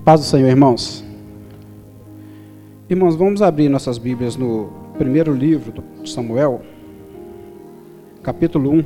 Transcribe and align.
A 0.00 0.02
paz 0.02 0.20
do 0.20 0.26
Senhor, 0.26 0.48
irmãos. 0.48 1.04
Irmãos, 2.88 3.16
vamos 3.16 3.42
abrir 3.42 3.68
nossas 3.68 3.98
Bíblias 3.98 4.34
no 4.34 4.72
primeiro 4.96 5.34
livro 5.34 5.84
de 6.02 6.10
Samuel, 6.10 6.62
capítulo 8.22 8.70
1. 8.70 8.84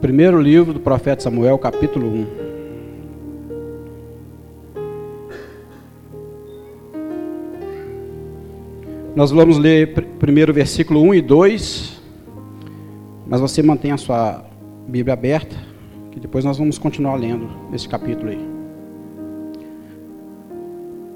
Primeiro 0.00 0.40
livro 0.40 0.74
do 0.74 0.80
profeta 0.80 1.22
Samuel, 1.22 1.56
capítulo 1.58 2.08
1. 2.08 2.26
Nós 9.14 9.30
vamos 9.30 9.58
ler 9.58 9.94
primeiro 10.18 10.52
versículo 10.52 11.00
1 11.02 11.14
e 11.14 11.22
2, 11.22 12.02
mas 13.28 13.40
você 13.40 13.62
mantém 13.62 13.92
a 13.92 13.96
sua 13.96 14.55
Bíblia 14.86 15.14
aberta, 15.14 15.56
que 16.12 16.20
depois 16.20 16.44
nós 16.44 16.58
vamos 16.58 16.78
continuar 16.78 17.16
lendo 17.16 17.48
esse 17.74 17.88
capítulo 17.88 18.30
aí. 18.30 18.38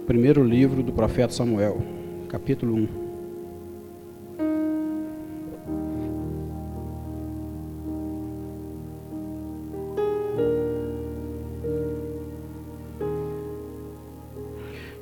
Primeiro 0.08 0.42
livro 0.42 0.82
do 0.82 0.92
profeta 0.92 1.32
Samuel, 1.32 1.80
capítulo 2.28 2.74
1. 2.74 2.88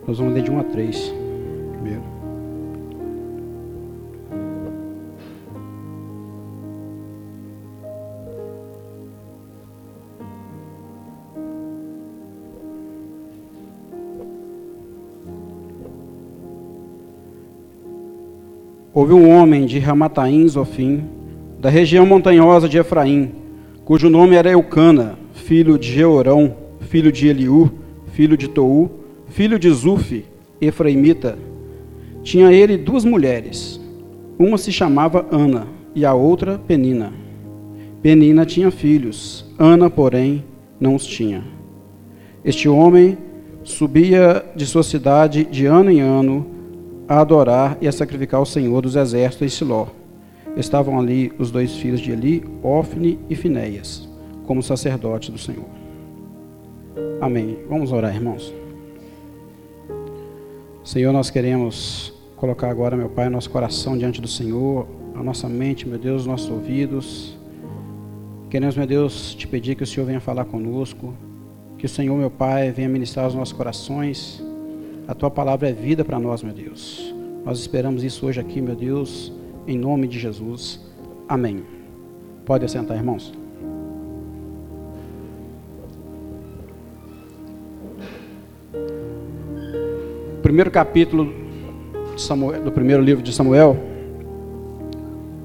Nós 0.07 0.19
vamos 0.19 0.35
ler 0.35 0.43
de 0.43 0.51
1 0.51 0.59
a 0.59 0.65
3 0.65 1.18
Houve 19.09 19.25
um 19.25 19.31
homem 19.31 19.65
de 19.65 19.79
Ramataim, 19.79 20.47
Zofim, 20.47 21.03
da 21.59 21.71
região 21.71 22.05
montanhosa 22.05 22.69
de 22.69 22.77
Efraim, 22.77 23.33
cujo 23.83 24.11
nome 24.11 24.37
era 24.37 24.51
Eucana, 24.51 25.19
filho 25.33 25.79
de 25.79 25.91
Jeorão, 25.91 26.55
filho 26.81 27.11
de 27.11 27.27
Eliú, 27.27 27.71
filho 28.13 28.37
de 28.37 28.49
Tou, 28.49 29.01
filho 29.29 29.59
de 29.59 29.71
Zufi, 29.71 30.27
Efraimita. 30.61 31.39
Tinha 32.23 32.53
ele 32.53 32.77
duas 32.77 33.03
mulheres. 33.03 33.81
Uma 34.39 34.59
se 34.59 34.71
chamava 34.71 35.25
Ana 35.31 35.67
e 35.95 36.05
a 36.05 36.13
outra 36.13 36.59
Penina. 36.59 37.11
Penina 38.03 38.45
tinha 38.45 38.71
filhos, 38.71 39.51
Ana, 39.59 39.89
porém, 39.89 40.45
não 40.79 40.95
os 40.95 41.07
tinha. 41.07 41.43
Este 42.45 42.69
homem 42.69 43.17
subia 43.65 44.45
de 44.55 44.67
sua 44.67 44.83
cidade 44.83 45.47
de 45.47 45.65
ano 45.65 45.91
em 45.91 46.01
ano 46.01 46.58
a 47.09 47.21
adorar 47.21 47.79
e 47.81 47.89
a 47.89 47.93
sacrificar 47.93 48.41
o 48.43 48.47
Senhor 48.47 48.83
dos 48.83 48.95
exércitos 48.95 49.47
em 49.47 49.49
Siló. 49.49 49.87
Estavam 50.57 50.99
ali 50.99 51.33
os 51.39 51.51
dois 51.51 51.75
filhos 51.75 52.01
de 52.01 52.11
Eli, 52.11 52.45
Ofne 52.63 53.19
e 53.31 53.35
Finéias, 53.35 54.07
como 54.47 54.63
sacerdotes 54.63 55.31
do 55.31 55.39
Senhor. 55.39 55.65
Amém. 57.21 57.59
Vamos 57.69 57.93
orar, 57.93 58.15
irmãos. 58.15 58.53
Senhor, 60.85 61.13
nós 61.13 61.31
queremos 61.31 62.13
colocar 62.37 62.71
agora, 62.71 62.97
meu 62.97 63.09
Pai, 63.09 63.29
nosso 63.29 63.51
coração 63.51 63.97
diante 63.97 64.21
do 64.21 64.29
Senhor, 64.29 64.87
a 65.15 65.23
nossa 65.23 65.49
mente, 65.49 65.89
meu 65.89 65.99
Deus, 65.99 66.23
os 66.23 66.27
nossos 66.27 66.51
ouvidos. 66.51 67.39
Queremos, 68.51 68.77
meu 68.77 68.87
Deus, 68.87 69.35
te 69.35 69.47
pedir 69.47 69.75
que 69.75 69.83
o 69.83 69.87
Senhor 69.87 70.07
venha 70.07 70.21
falar 70.21 70.45
conosco, 70.45 71.15
que 71.79 71.87
o 71.87 71.89
Senhor, 71.89 72.17
meu 72.17 72.31
Pai, 72.31 72.71
venha 72.71 72.89
ministrar 72.89 73.27
os 73.27 73.35
nossos 73.35 73.53
corações 73.53 74.43
a 75.09 75.15
tua 75.15 75.31
palavra 75.31 75.71
é 75.71 75.73
vida 75.73 76.05
para 76.05 76.21
nós, 76.21 76.43
meu 76.43 76.53
Deus. 76.53 77.15
Nós 77.43 77.59
esperamos 77.59 78.05
isso 78.05 78.27
hoje 78.27 78.39
aqui, 78.39 78.61
meu 78.61 78.77
Deus, 78.77 79.33
em 79.67 79.79
nome 79.79 80.07
de 80.07 80.19
Jesus. 80.19 80.79
Amém. 81.27 81.65
Pode 82.45 82.67
assentar, 82.67 82.95
irmãos. 82.95 83.33
Primeiro 90.43 90.71
capítulo 90.71 91.33
Samuel, 92.15 92.63
do 92.63 92.71
primeiro 92.71 93.03
livro 93.03 93.23
de 93.23 93.33
Samuel 93.33 93.79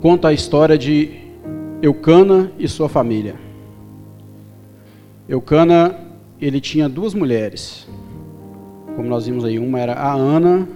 conta 0.01 0.27
a 0.27 0.33
história 0.33 0.77
de 0.77 1.21
Eucana 1.81 2.51
e 2.59 2.67
sua 2.67 2.89
família. 2.89 3.35
Eucana, 5.29 5.97
ele 6.41 6.59
tinha 6.59 6.89
duas 6.89 7.13
mulheres 7.13 7.87
como 8.95 9.07
nós 9.07 9.25
vimos 9.25 9.43
aí, 9.45 9.59
uma 9.59 9.79
era 9.79 9.93
a 9.93 10.13
Ana 10.13 10.67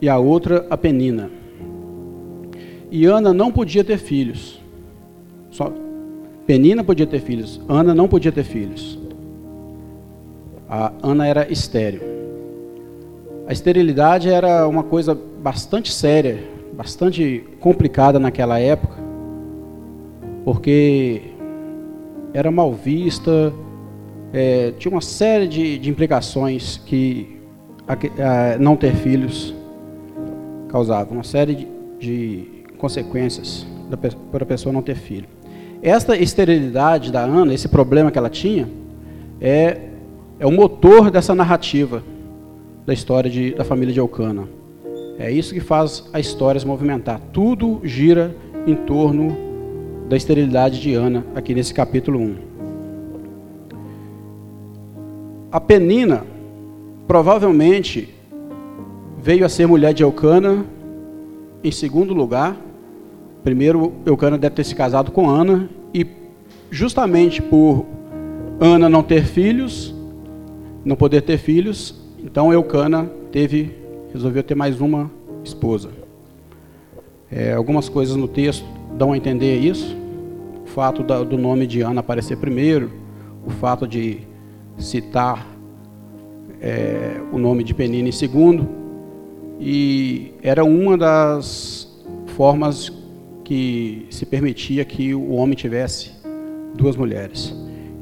e 0.00 0.08
a 0.08 0.18
outra 0.18 0.66
a 0.70 0.76
Penina. 0.76 1.30
E 2.90 3.04
Ana 3.06 3.32
não 3.32 3.50
podia 3.50 3.82
ter 3.82 3.98
filhos. 3.98 4.60
Só 5.50 5.72
Penina 6.46 6.84
podia 6.84 7.06
ter 7.06 7.20
filhos, 7.20 7.60
Ana 7.68 7.94
não 7.94 8.06
podia 8.06 8.30
ter 8.30 8.44
filhos. 8.44 8.98
A 10.68 10.92
Ana 11.02 11.26
era 11.26 11.50
estéril. 11.50 12.00
A 13.48 13.52
esterilidade 13.52 14.28
era 14.28 14.66
uma 14.66 14.82
coisa 14.82 15.16
bastante 15.42 15.92
séria, 15.92 16.38
bastante 16.72 17.44
complicada 17.60 18.18
naquela 18.18 18.58
época, 18.58 18.96
porque 20.44 21.22
era 22.34 22.50
mal 22.50 22.72
vista, 22.72 23.52
é, 24.32 24.72
tinha 24.78 24.92
uma 24.92 25.00
série 25.00 25.46
de, 25.46 25.78
de 25.78 25.88
implicações 25.88 26.76
que 26.76 27.35
não 28.58 28.76
ter 28.76 28.94
filhos 28.94 29.54
causava 30.68 31.12
uma 31.12 31.22
série 31.22 31.54
de, 31.54 31.68
de 31.98 32.48
consequências 32.76 33.66
para 34.32 34.42
a 34.42 34.46
pessoa 34.46 34.72
não 34.72 34.82
ter 34.82 34.96
filho. 34.96 35.26
Esta 35.82 36.16
esterilidade 36.16 37.12
da 37.12 37.20
Ana, 37.22 37.54
esse 37.54 37.68
problema 37.68 38.10
que 38.10 38.18
ela 38.18 38.30
tinha, 38.30 38.68
é, 39.40 39.88
é 40.38 40.46
o 40.46 40.50
motor 40.50 41.10
dessa 41.10 41.34
narrativa 41.34 42.02
da 42.84 42.92
história 42.92 43.30
de, 43.30 43.54
da 43.54 43.64
família 43.64 43.92
de 43.92 44.00
Eucana. 44.00 44.48
É 45.18 45.30
isso 45.30 45.54
que 45.54 45.60
faz 45.60 46.08
a 46.12 46.20
história 46.20 46.60
se 46.60 46.66
movimentar. 46.66 47.20
Tudo 47.32 47.80
gira 47.84 48.34
em 48.66 48.74
torno 48.74 49.36
da 50.08 50.16
esterilidade 50.16 50.80
de 50.80 50.94
Ana, 50.94 51.24
aqui 51.34 51.54
nesse 51.54 51.72
capítulo 51.72 52.18
1. 52.18 52.36
A 55.50 55.60
Penina 55.60 56.24
Provavelmente 57.06 58.12
veio 59.18 59.46
a 59.46 59.48
ser 59.48 59.66
mulher 59.66 59.94
de 59.94 60.02
Eucana 60.02 60.66
em 61.62 61.70
segundo 61.70 62.12
lugar. 62.12 62.56
Primeiro, 63.44 63.92
Eucana 64.04 64.36
deve 64.36 64.56
ter 64.56 64.64
se 64.64 64.74
casado 64.74 65.12
com 65.12 65.28
Ana 65.28 65.68
e 65.94 66.06
justamente 66.70 67.40
por 67.40 67.86
Ana 68.60 68.88
não 68.88 69.02
ter 69.02 69.24
filhos, 69.24 69.94
não 70.84 70.96
poder 70.96 71.22
ter 71.22 71.38
filhos, 71.38 71.94
então 72.18 72.52
Eucana 72.52 73.10
teve, 73.30 73.76
resolveu 74.12 74.42
ter 74.42 74.54
mais 74.54 74.80
uma 74.80 75.10
esposa. 75.44 75.90
É, 77.30 77.52
algumas 77.52 77.88
coisas 77.88 78.16
no 78.16 78.26
texto 78.26 78.64
dão 78.96 79.12
a 79.12 79.16
entender 79.16 79.58
isso. 79.58 79.96
O 80.64 80.68
fato 80.68 81.04
da, 81.04 81.22
do 81.22 81.38
nome 81.38 81.66
de 81.66 81.82
Ana 81.82 82.00
aparecer 82.00 82.36
primeiro, 82.36 82.90
o 83.46 83.50
fato 83.50 83.86
de 83.86 84.20
citar 84.76 85.46
é, 86.60 87.20
o 87.32 87.38
nome 87.38 87.62
de 87.62 87.74
Penina 87.74 88.10
segundo, 88.12 88.68
e 89.60 90.34
era 90.42 90.64
uma 90.64 90.96
das 90.96 91.88
formas 92.28 92.92
que 93.44 94.06
se 94.10 94.26
permitia 94.26 94.84
que 94.84 95.14
o 95.14 95.32
homem 95.32 95.54
tivesse 95.54 96.12
duas 96.74 96.96
mulheres. 96.96 97.54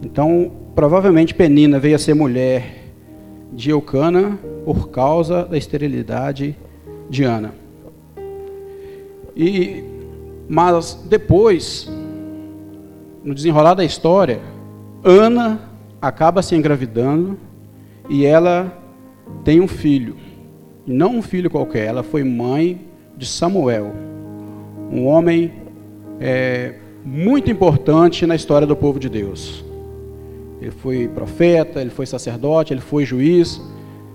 Então, 0.02 0.50
provavelmente 0.74 1.34
Penina 1.34 1.78
veio 1.78 1.96
a 1.96 1.98
ser 1.98 2.14
mulher 2.14 2.92
de 3.52 3.70
Eucana 3.70 4.38
por 4.64 4.88
causa 4.88 5.44
da 5.44 5.56
esterilidade 5.56 6.56
de 7.08 7.24
Ana. 7.24 7.54
E 9.36 9.84
mas 10.48 10.94
depois, 11.08 11.90
no 13.22 13.34
desenrolar 13.34 13.74
da 13.74 13.84
história, 13.84 14.40
Ana 15.02 15.60
acaba 16.00 16.42
se 16.42 16.54
engravidando 16.54 17.38
e 18.08 18.24
ela 18.24 18.76
tem 19.42 19.60
um 19.60 19.68
filho. 19.68 20.16
Não 20.86 21.16
um 21.16 21.22
filho 21.22 21.50
qualquer, 21.50 21.86
ela 21.86 22.02
foi 22.02 22.22
mãe 22.22 22.80
de 23.16 23.26
Samuel, 23.26 23.92
um 24.90 25.06
homem 25.06 25.52
é, 26.20 26.74
muito 27.04 27.50
importante 27.50 28.26
na 28.26 28.34
história 28.34 28.66
do 28.66 28.76
povo 28.76 28.98
de 28.98 29.08
Deus. 29.08 29.64
Ele 30.60 30.70
foi 30.70 31.08
profeta, 31.08 31.80
ele 31.80 31.90
foi 31.90 32.06
sacerdote, 32.06 32.72
ele 32.72 32.80
foi 32.80 33.04
juiz. 33.04 33.60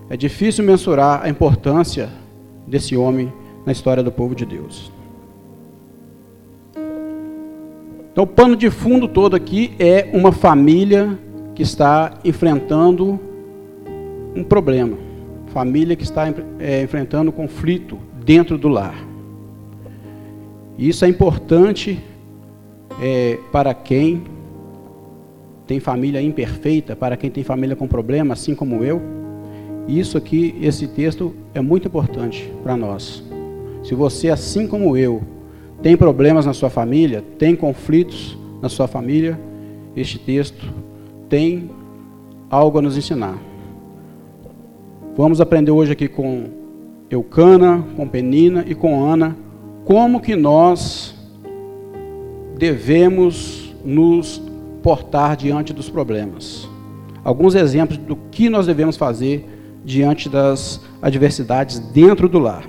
É 0.09 0.17
difícil 0.17 0.63
mensurar 0.63 1.21
a 1.23 1.29
importância 1.29 2.09
desse 2.65 2.95
homem 2.95 3.31
na 3.65 3.71
história 3.71 4.01
do 4.01 4.11
povo 4.11 4.33
de 4.33 4.45
Deus. 4.45 4.91
Então, 8.11 8.23
o 8.23 8.27
pano 8.27 8.55
de 8.55 8.69
fundo 8.69 9.07
todo 9.07 9.35
aqui 9.35 9.73
é 9.77 10.09
uma 10.13 10.31
família 10.31 11.17
que 11.53 11.61
está 11.61 12.15
enfrentando 12.25 13.19
um 14.35 14.43
problema. 14.43 14.97
Família 15.47 15.95
que 15.95 16.03
está 16.03 16.33
é, 16.59 16.83
enfrentando 16.83 17.31
conflito 17.31 17.97
dentro 18.23 18.57
do 18.57 18.67
lar. 18.67 18.95
Isso 20.77 21.03
é 21.03 21.07
importante 21.07 21.99
é, 23.01 23.37
para 23.51 23.73
quem 23.73 24.23
tem 25.65 25.79
família 25.79 26.21
imperfeita, 26.21 26.95
para 26.95 27.17
quem 27.17 27.29
tem 27.29 27.43
família 27.43 27.75
com 27.75 27.87
problema, 27.87 28.33
assim 28.33 28.55
como 28.55 28.83
eu. 28.83 29.01
Isso 29.87 30.17
aqui, 30.17 30.55
esse 30.61 30.87
texto 30.87 31.33
é 31.53 31.61
muito 31.61 31.87
importante 31.87 32.51
para 32.63 32.77
nós. 32.77 33.23
Se 33.83 33.95
você, 33.95 34.29
assim 34.29 34.67
como 34.67 34.95
eu, 34.95 35.21
tem 35.81 35.95
problemas 35.95 36.45
na 36.45 36.53
sua 36.53 36.69
família, 36.69 37.23
tem 37.37 37.55
conflitos 37.55 38.37
na 38.61 38.69
sua 38.69 38.87
família, 38.87 39.39
este 39.95 40.19
texto 40.19 40.65
tem 41.27 41.69
algo 42.49 42.79
a 42.79 42.81
nos 42.81 42.97
ensinar. 42.97 43.48
Vamos 45.19 45.41
aprender 45.41 45.69
hoje 45.69 45.91
aqui 45.91 46.07
com 46.07 46.45
Eucana, 47.09 47.85
com 47.97 48.07
Penina 48.07 48.63
e 48.65 48.73
com 48.73 49.03
Ana, 49.03 49.35
como 49.83 50.21
que 50.21 50.33
nós 50.33 51.13
devemos 52.57 53.75
nos 53.83 54.41
portar 54.81 55.35
diante 55.35 55.73
dos 55.73 55.89
problemas. 55.89 56.69
Alguns 57.21 57.53
exemplos 57.53 57.97
do 57.97 58.15
que 58.31 58.49
nós 58.49 58.65
devemos 58.65 58.95
fazer 58.95 59.45
diante 59.83 60.29
das 60.29 60.79
adversidades 61.01 61.79
dentro 61.79 62.29
do 62.29 62.39
lar. 62.39 62.63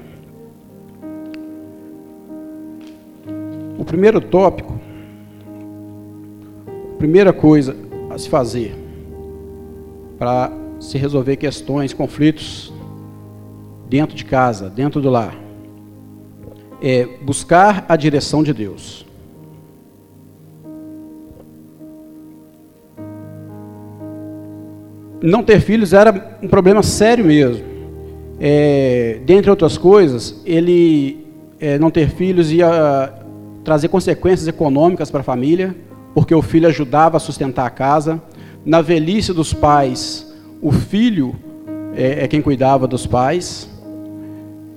O 3.79 3.85
primeiro 3.85 4.21
tópico, 4.21 4.75
a 6.67 6.97
primeira 6.99 7.33
coisa 7.33 7.77
a 8.11 8.19
se 8.19 8.29
fazer 8.29 8.75
para 10.19 10.59
se 10.81 10.97
resolver 10.97 11.37
questões, 11.37 11.93
conflitos 11.93 12.73
dentro 13.89 14.17
de 14.17 14.25
casa, 14.25 14.71
dentro 14.71 15.01
do 15.01 15.11
lar, 15.11 15.37
é 16.83 17.07
buscar 17.23 17.85
a 17.87 17.95
direção 17.97 18.43
de 18.43 18.55
Deus. 18.55 19.07
Não 25.23 25.43
ter 25.43 25.61
filhos 25.61 25.93
era 25.93 26.39
um 26.43 26.49
problema 26.49 26.83
sério 26.83 27.27
mesmo. 27.27 27.63
É, 28.41 29.21
dentre 29.27 29.51
outras 29.51 29.77
coisas, 29.77 30.41
ele 30.47 31.27
é, 31.61 31.79
não 31.79 31.91
ter 31.91 32.09
filhos 32.09 32.51
ia 32.51 33.13
trazer 33.63 33.89
consequências 33.89 34.49
econômicas 34.49 35.11
para 35.11 35.21
a 35.21 35.23
família, 35.25 35.77
porque 36.15 36.35
o 36.35 36.41
filho 36.41 36.67
ajudava 36.69 37.19
a 37.19 37.21
sustentar 37.21 37.67
a 37.67 37.71
casa. 37.71 38.23
Na 38.65 38.81
velhice 38.81 39.35
dos 39.35 39.53
pais, 39.53 40.30
o 40.61 40.71
filho 40.71 41.35
é, 41.95 42.25
é 42.25 42.29
quem 42.29 42.43
cuidava 42.43 42.87
dos 42.87 43.07
pais. 43.07 43.69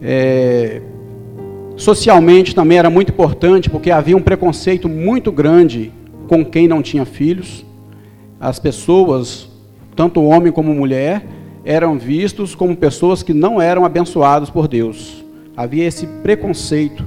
É, 0.01 0.81
socialmente 1.75 2.56
também 2.56 2.77
era 2.77 2.89
muito 2.89 3.12
importante, 3.12 3.69
porque 3.69 3.91
havia 3.91 4.15
um 4.15 4.21
preconceito 4.21 4.88
muito 4.88 5.31
grande 5.31 5.91
com 6.27 6.44
quem 6.44 6.68
não 6.68 6.81
tinha 6.81 7.06
filhos. 7.06 7.65
As 8.39 8.59
pessoas, 8.59 9.50
tanto 9.95 10.24
homem 10.24 10.51
como 10.51 10.74
mulher, 10.74 11.25
eram 11.65 11.97
vistos 11.97 12.56
como 12.56 12.75
pessoas 12.75 13.24
que 13.24 13.33
não 13.33 13.62
eram 13.62 13.85
abençoados 13.85 14.50
por 14.50 14.68
Deus. 14.68 15.24
Havia 15.56 15.85
esse 15.85 16.07
preconceito 16.21 17.03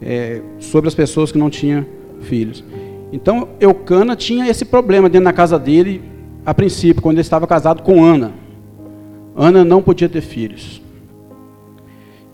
é, 0.00 0.40
sobre 0.58 0.88
as 0.88 0.94
pessoas 0.94 1.30
que 1.32 1.38
não 1.38 1.48
tinham 1.48 1.86
filhos. 2.20 2.64
Então, 3.12 3.48
Eucana 3.60 4.16
tinha 4.16 4.48
esse 4.48 4.64
problema 4.64 5.08
dentro 5.08 5.26
da 5.26 5.32
casa 5.32 5.58
dele, 5.58 6.02
a 6.44 6.52
princípio, 6.52 7.02
quando 7.02 7.16
ele 7.16 7.22
estava 7.22 7.46
casado 7.46 7.82
com 7.82 8.02
Ana. 8.04 8.32
Ana 9.36 9.64
não 9.64 9.82
podia 9.82 10.08
ter 10.08 10.20
filhos. 10.20 10.82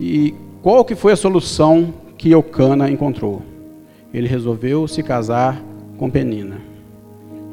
E 0.00 0.34
qual 0.62 0.84
que 0.84 0.94
foi 0.94 1.12
a 1.12 1.16
solução 1.16 1.92
que 2.16 2.30
Eucana 2.30 2.90
encontrou? 2.90 3.42
Ele 4.12 4.26
resolveu 4.26 4.88
se 4.88 5.02
casar 5.02 5.62
com 5.96 6.10
Penina. 6.10 6.58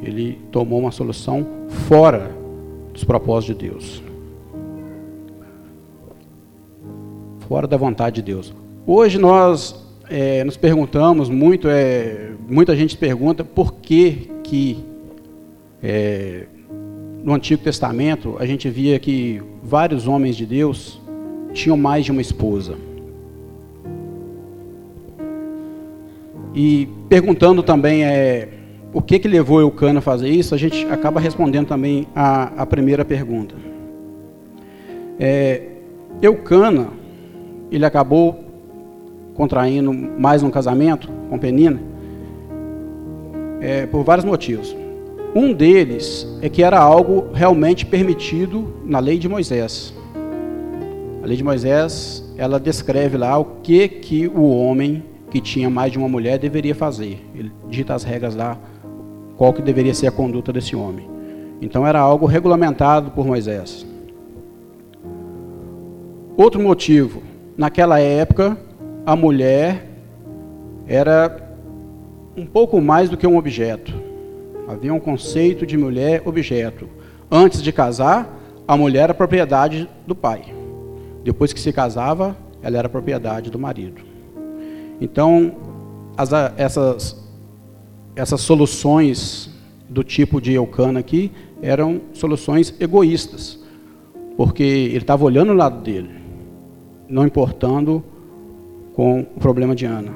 Ele 0.02 0.40
tomou 0.52 0.80
uma 0.80 0.92
solução 0.92 1.46
fora 1.88 2.32
dos 2.94 3.04
propósitos 3.04 3.58
de 3.58 3.70
Deus. 3.70 4.04
Fora 7.48 7.68
da 7.68 7.78
vontade 7.78 8.18
de 8.18 8.22
Deus. 8.22 8.54
Hoje 8.88 9.20
nós 9.20 9.86
é, 10.10 10.44
nos 10.44 10.58
perguntamos 10.58 11.30
muito, 11.30 11.68
é, 11.68 12.32
muita 12.48 12.76
gente 12.76 12.98
pergunta 12.98 13.44
por 13.44 13.74
que 13.74 14.32
que 14.44 14.95
é, 15.88 16.48
no 17.24 17.34
Antigo 17.34 17.64
Testamento 17.64 18.38
a 18.40 18.46
gente 18.46 18.68
via 18.70 18.98
que 18.98 19.40
vários 19.62 20.08
homens 20.08 20.36
de 20.36 20.44
Deus 20.44 21.00
tinham 21.54 21.78
mais 21.78 22.04
de 22.04 22.12
uma 22.12 22.22
esposa. 22.22 22.76
E 26.56 26.88
perguntando 27.08 27.62
também 27.62 28.04
é, 28.04 28.50
o 28.94 29.02
que 29.02 29.20
que 29.20 29.28
levou 29.28 29.62
Eucana 29.62 30.00
a 30.00 30.02
fazer 30.02 30.30
isso, 30.30 30.56
a 30.56 30.58
gente 30.58 30.88
acaba 30.88 31.20
respondendo 31.20 31.68
também 31.68 32.08
a, 32.16 32.64
a 32.64 32.66
primeira 32.66 33.06
pergunta. 33.06 33.54
É, 35.20 35.62
Eucana, 36.20 36.88
ele 37.70 37.86
acabou 37.86 38.44
contraindo 39.36 39.94
mais 39.94 40.42
um 40.42 40.50
casamento 40.50 41.10
com 41.30 41.38
Penina, 41.38 41.80
é, 43.62 43.86
por 43.86 44.04
vários 44.04 44.26
motivos. 44.26 44.85
Um 45.38 45.52
deles 45.52 46.26
é 46.42 46.48
que 46.48 46.64
era 46.64 46.80
algo 46.80 47.26
realmente 47.34 47.86
permitido 47.86 48.74
na 48.86 49.00
lei 49.00 49.20
de 49.20 49.28
Moisés. 49.28 49.94
A 51.22 51.28
lei 51.28 51.36
de 51.36 51.44
Moisés, 51.44 52.24
ela 52.38 52.58
descreve 52.58 53.18
lá 53.18 53.38
o 53.38 53.44
que 53.62 53.90
que 53.90 54.30
o 54.30 54.48
homem 54.48 55.04
que 55.30 55.42
tinha 55.42 55.70
mais 55.70 55.92
de 55.92 55.98
uma 55.98 56.08
mulher 56.08 56.40
deveria 56.40 56.74
fazer. 56.74 57.20
Ele 57.36 57.52
dita 57.68 57.94
as 57.94 58.06
regras 58.06 58.34
lá, 58.34 58.58
qual 59.36 59.52
que 59.52 59.62
deveria 59.62 59.94
ser 59.94 60.08
a 60.08 60.12
conduta 60.12 60.54
desse 60.54 60.74
homem. 60.74 61.06
Então 61.62 61.86
era 61.86 62.00
algo 62.00 62.26
regulamentado 62.26 63.12
por 63.12 63.28
Moisés. 63.28 63.86
Outro 66.38 66.62
motivo, 66.62 67.22
naquela 67.58 68.00
época 68.00 68.58
a 69.06 69.18
mulher 69.18 69.86
era 70.88 71.58
um 72.38 72.46
pouco 72.46 72.80
mais 72.80 73.10
do 73.10 73.18
que 73.18 73.28
um 73.28 73.36
objeto. 73.36 74.05
Havia 74.68 74.94
um 74.94 75.00
conceito 75.00 75.66
de 75.66 75.78
mulher 75.78 76.24
objeto. 76.26 76.88
Antes 77.30 77.62
de 77.62 77.72
casar, 77.72 78.40
a 78.68 78.76
mulher 78.76 79.04
era 79.04 79.14
propriedade 79.14 79.90
do 80.08 80.16
pai. 80.16 80.54
Depois 81.24 81.54
que 81.54 81.60
se 81.60 81.72
casava, 81.72 82.36
ela 82.62 82.78
era 82.78 82.90
propriedade 82.90 83.50
do 83.52 83.60
marido. 83.60 84.02
Então, 85.00 85.56
as, 86.18 86.32
essas, 86.58 87.24
essas 88.16 88.42
soluções 88.42 89.50
do 89.88 90.04
tipo 90.04 90.42
de 90.42 90.54
Eucana 90.54 91.00
aqui 91.00 91.32
eram 91.62 92.02
soluções 92.14 92.74
egoístas, 92.80 93.60
porque 94.36 94.64
ele 94.64 94.98
estava 94.98 95.24
olhando 95.24 95.52
o 95.52 95.56
lado 95.56 95.82
dele, 95.82 96.10
não 97.08 97.26
importando 97.26 98.04
com 98.94 99.22
o 99.22 99.40
problema 99.40 99.76
de 99.76 99.86
Ana. 99.86 100.12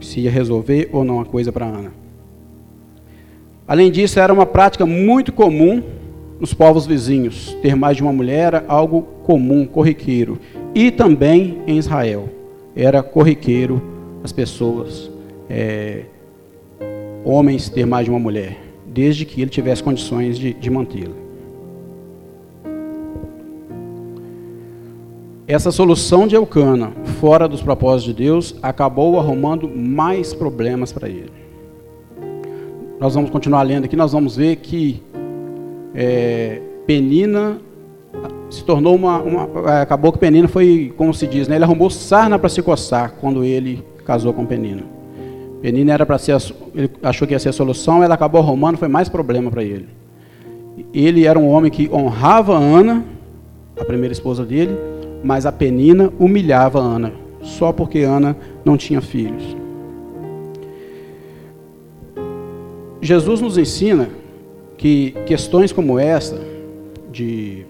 Se 0.00 0.20
ia 0.20 0.30
resolver 0.30 0.90
ou 0.92 1.02
não 1.02 1.20
a 1.20 1.24
coisa 1.24 1.50
para 1.50 1.66
Ana. 1.66 2.03
Além 3.66 3.90
disso, 3.90 4.20
era 4.20 4.32
uma 4.32 4.44
prática 4.44 4.84
muito 4.84 5.32
comum 5.32 5.82
nos 6.38 6.52
povos 6.52 6.86
vizinhos. 6.86 7.56
Ter 7.62 7.74
mais 7.74 7.96
de 7.96 8.02
uma 8.02 8.12
mulher 8.12 8.54
era 8.54 8.64
algo 8.68 9.02
comum, 9.22 9.66
corriqueiro. 9.66 10.38
E 10.74 10.90
também 10.90 11.58
em 11.66 11.78
Israel. 11.78 12.28
Era 12.76 13.02
corriqueiro 13.02 13.80
as 14.22 14.32
pessoas, 14.32 15.10
é, 15.48 16.04
homens, 17.24 17.68
ter 17.68 17.86
mais 17.86 18.04
de 18.04 18.10
uma 18.10 18.18
mulher. 18.18 18.58
Desde 18.86 19.24
que 19.24 19.40
ele 19.40 19.50
tivesse 19.50 19.82
condições 19.82 20.38
de, 20.38 20.52
de 20.52 20.70
mantê-la. 20.70 21.14
Essa 25.46 25.70
solução 25.70 26.26
de 26.26 26.34
Eucana, 26.34 26.92
fora 27.20 27.46
dos 27.46 27.62
propósitos 27.62 28.14
de 28.14 28.24
Deus, 28.24 28.54
acabou 28.62 29.18
arrumando 29.18 29.68
mais 29.68 30.32
problemas 30.32 30.90
para 30.90 31.08
ele. 31.08 31.43
Nós 33.04 33.14
vamos 33.14 33.28
continuar 33.28 33.62
lendo 33.64 33.84
aqui, 33.84 33.96
nós 33.96 34.12
vamos 34.12 34.34
ver 34.34 34.56
que 34.56 35.02
é, 35.94 36.62
Penina 36.86 37.58
se 38.48 38.64
tornou 38.64 38.94
uma, 38.94 39.18
uma, 39.18 39.70
é, 39.70 39.82
Acabou 39.82 40.10
que 40.10 40.18
Penina 40.18 40.48
foi, 40.48 40.90
como 40.96 41.12
se 41.12 41.26
diz, 41.26 41.46
né, 41.46 41.56
ele 41.56 41.64
arrumou 41.64 41.90
sarna 41.90 42.38
para 42.38 42.48
se 42.48 42.62
coçar 42.62 43.12
quando 43.20 43.44
ele 43.44 43.84
casou 44.06 44.32
com 44.32 44.46
Penina. 44.46 44.84
Penina 45.60 45.92
era 45.92 46.06
para 46.06 46.16
ser, 46.16 46.34
ele 46.74 46.90
achou 47.02 47.28
que 47.28 47.34
ia 47.34 47.38
ser 47.38 47.50
a 47.50 47.52
solução, 47.52 48.02
ela 48.02 48.14
acabou 48.14 48.40
arrumando, 48.40 48.78
foi 48.78 48.88
mais 48.88 49.06
problema 49.06 49.50
para 49.50 49.62
ele. 49.62 49.86
Ele 50.94 51.26
era 51.26 51.38
um 51.38 51.50
homem 51.50 51.70
que 51.70 51.90
honrava 51.92 52.56
Ana, 52.56 53.04
a 53.78 53.84
primeira 53.84 54.14
esposa 54.14 54.46
dele, 54.46 54.78
mas 55.22 55.44
a 55.44 55.52
Penina 55.52 56.10
humilhava 56.18 56.78
Ana, 56.78 57.12
só 57.42 57.70
porque 57.70 57.98
Ana 57.98 58.34
não 58.64 58.78
tinha 58.78 59.02
filhos. 59.02 59.54
Jesus 63.04 63.42
nos 63.42 63.58
ensina 63.58 64.08
que 64.78 65.10
questões 65.26 65.70
como 65.70 65.98
essa, 65.98 66.40
de 67.12 67.66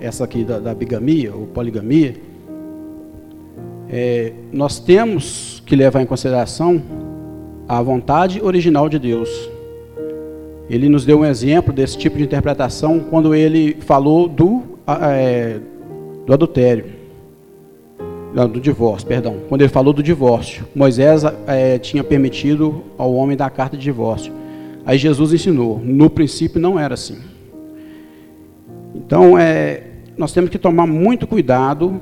essa 0.00 0.24
aqui 0.24 0.42
da, 0.42 0.58
da 0.58 0.74
bigamia 0.74 1.34
ou 1.34 1.46
poligamia, 1.46 2.14
é, 3.90 4.32
nós 4.50 4.80
temos 4.80 5.62
que 5.66 5.76
levar 5.76 6.00
em 6.00 6.06
consideração 6.06 6.82
a 7.68 7.82
vontade 7.82 8.40
original 8.42 8.88
de 8.88 8.98
Deus. 8.98 9.28
Ele 10.70 10.88
nos 10.88 11.04
deu 11.04 11.18
um 11.18 11.26
exemplo 11.26 11.70
desse 11.70 11.98
tipo 11.98 12.16
de 12.16 12.24
interpretação 12.24 13.00
quando 13.00 13.34
ele 13.34 13.76
falou 13.80 14.26
do, 14.28 14.62
é, 15.10 15.60
do 16.24 16.32
adultério, 16.32 16.86
não, 18.34 18.48
do 18.48 18.60
divórcio, 18.60 19.06
perdão. 19.06 19.36
Quando 19.48 19.60
ele 19.60 19.70
falou 19.70 19.92
do 19.92 20.02
divórcio, 20.02 20.66
Moisés 20.74 21.22
é, 21.46 21.78
tinha 21.78 22.02
permitido 22.02 22.82
ao 22.96 23.12
homem 23.14 23.36
dar 23.36 23.46
a 23.46 23.50
carta 23.50 23.76
de 23.76 23.82
divórcio. 23.82 24.32
Aí 24.84 24.98
Jesus 24.98 25.32
ensinou, 25.32 25.78
no 25.78 26.08
princípio 26.08 26.60
não 26.60 26.78
era 26.78 26.94
assim. 26.94 27.18
Então, 28.94 29.38
é, 29.38 29.82
nós 30.16 30.32
temos 30.32 30.50
que 30.50 30.58
tomar 30.58 30.86
muito 30.86 31.26
cuidado 31.26 32.00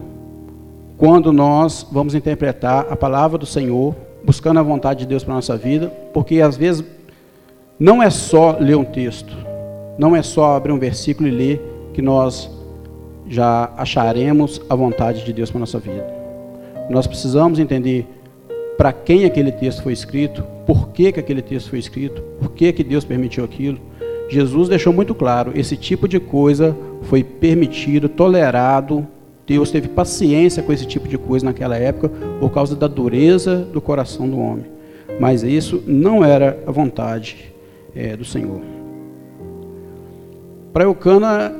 quando 0.97 1.33
nós 1.33 1.87
vamos 1.91 2.15
interpretar 2.15 2.87
a 2.91 2.97
palavra 2.97 3.37
do 3.37 3.47
Senhor, 3.47 3.95
buscando 4.25 4.61
a 4.61 4.63
vontade 4.63 5.01
de 5.01 5.07
Deus 5.07 5.25
para 5.25 5.35
a 5.35 5.37
nossa 5.37 5.57
vida, 5.57 5.89
porque 6.13 6.41
às 6.41 6.57
vezes 6.57 6.85
não 7.79 8.03
é 8.03 8.11
só 8.11 8.57
ler 8.61 8.77
um 8.77 8.85
texto, 8.85 9.35
não 9.99 10.15
é 10.15 10.23
só 10.23 10.57
abrir 10.57 10.73
um 10.73 10.79
versículo 10.79 11.29
e 11.29 11.33
ler 11.33 11.91
que 11.93 12.03
nós 12.03 12.51
já 13.27 13.73
acharemos 13.77 14.61
a 14.69 14.75
vontade 14.75 15.25
de 15.25 15.33
Deus 15.33 15.51
para 15.51 15.59
a 15.59 15.61
nossa 15.61 15.79
vida. 15.79 16.20
Nós 16.91 17.07
precisamos 17.07 17.61
entender 17.61 18.05
para 18.77 18.93
quem 18.93 19.25
aquele 19.25 19.53
texto 19.53 19.83
foi 19.83 19.93
escrito, 19.93 20.43
por 20.67 20.89
que, 20.89 21.13
que 21.13 21.21
aquele 21.21 21.41
texto 21.41 21.71
foi 21.71 21.79
escrito, 21.79 22.21
por 22.41 22.51
que, 22.51 22.73
que 22.73 22.83
Deus 22.83 23.05
permitiu 23.05 23.45
aquilo. 23.45 23.79
Jesus 24.29 24.69
deixou 24.69 24.93
muito 24.93 25.15
claro: 25.15 25.53
esse 25.55 25.77
tipo 25.77 26.09
de 26.09 26.19
coisa 26.19 26.77
foi 27.03 27.23
permitido, 27.23 28.09
tolerado. 28.09 29.07
Deus 29.47 29.71
teve 29.71 29.89
paciência 29.89 30.63
com 30.63 30.73
esse 30.73 30.87
tipo 30.87 31.07
de 31.09 31.19
coisa 31.19 31.45
naquela 31.47 31.77
época 31.77 32.09
por 32.39 32.51
causa 32.51 32.75
da 32.75 32.87
dureza 32.87 33.57
do 33.57 33.81
coração 33.81 34.29
do 34.29 34.39
homem. 34.39 34.67
Mas 35.19 35.43
isso 35.43 35.83
não 35.87 36.25
era 36.25 36.59
a 36.67 36.71
vontade 36.73 37.53
é, 37.95 38.17
do 38.17 38.25
Senhor. 38.25 38.61
Para 40.73 40.85
Eucana, 40.85 41.53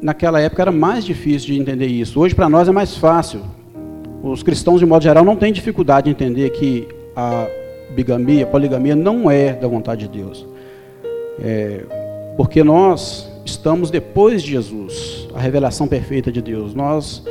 naquela 0.00 0.40
época 0.40 0.62
era 0.62 0.72
mais 0.72 1.04
difícil 1.04 1.54
de 1.54 1.60
entender 1.60 1.86
isso. 1.86 2.18
Hoje, 2.18 2.34
para 2.34 2.48
nós, 2.48 2.66
é 2.66 2.72
mais 2.72 2.96
fácil. 2.96 3.40
Os 4.24 4.42
cristãos, 4.42 4.80
de 4.80 4.86
modo 4.86 5.02
geral, 5.02 5.22
não 5.22 5.36
têm 5.36 5.52
dificuldade 5.52 6.06
de 6.06 6.10
entender 6.10 6.48
que 6.48 6.88
a 7.14 7.46
bigamia, 7.90 8.44
a 8.44 8.46
poligamia, 8.46 8.96
não 8.96 9.30
é 9.30 9.52
da 9.52 9.68
vontade 9.68 10.08
de 10.08 10.18
Deus. 10.18 10.46
É, 11.38 11.84
porque 12.34 12.64
nós 12.64 13.30
estamos 13.44 13.90
depois 13.90 14.42
de 14.42 14.52
Jesus, 14.52 15.28
a 15.34 15.38
revelação 15.38 15.86
perfeita 15.86 16.32
de 16.32 16.40
Deus. 16.40 16.74
Nós, 16.74 17.22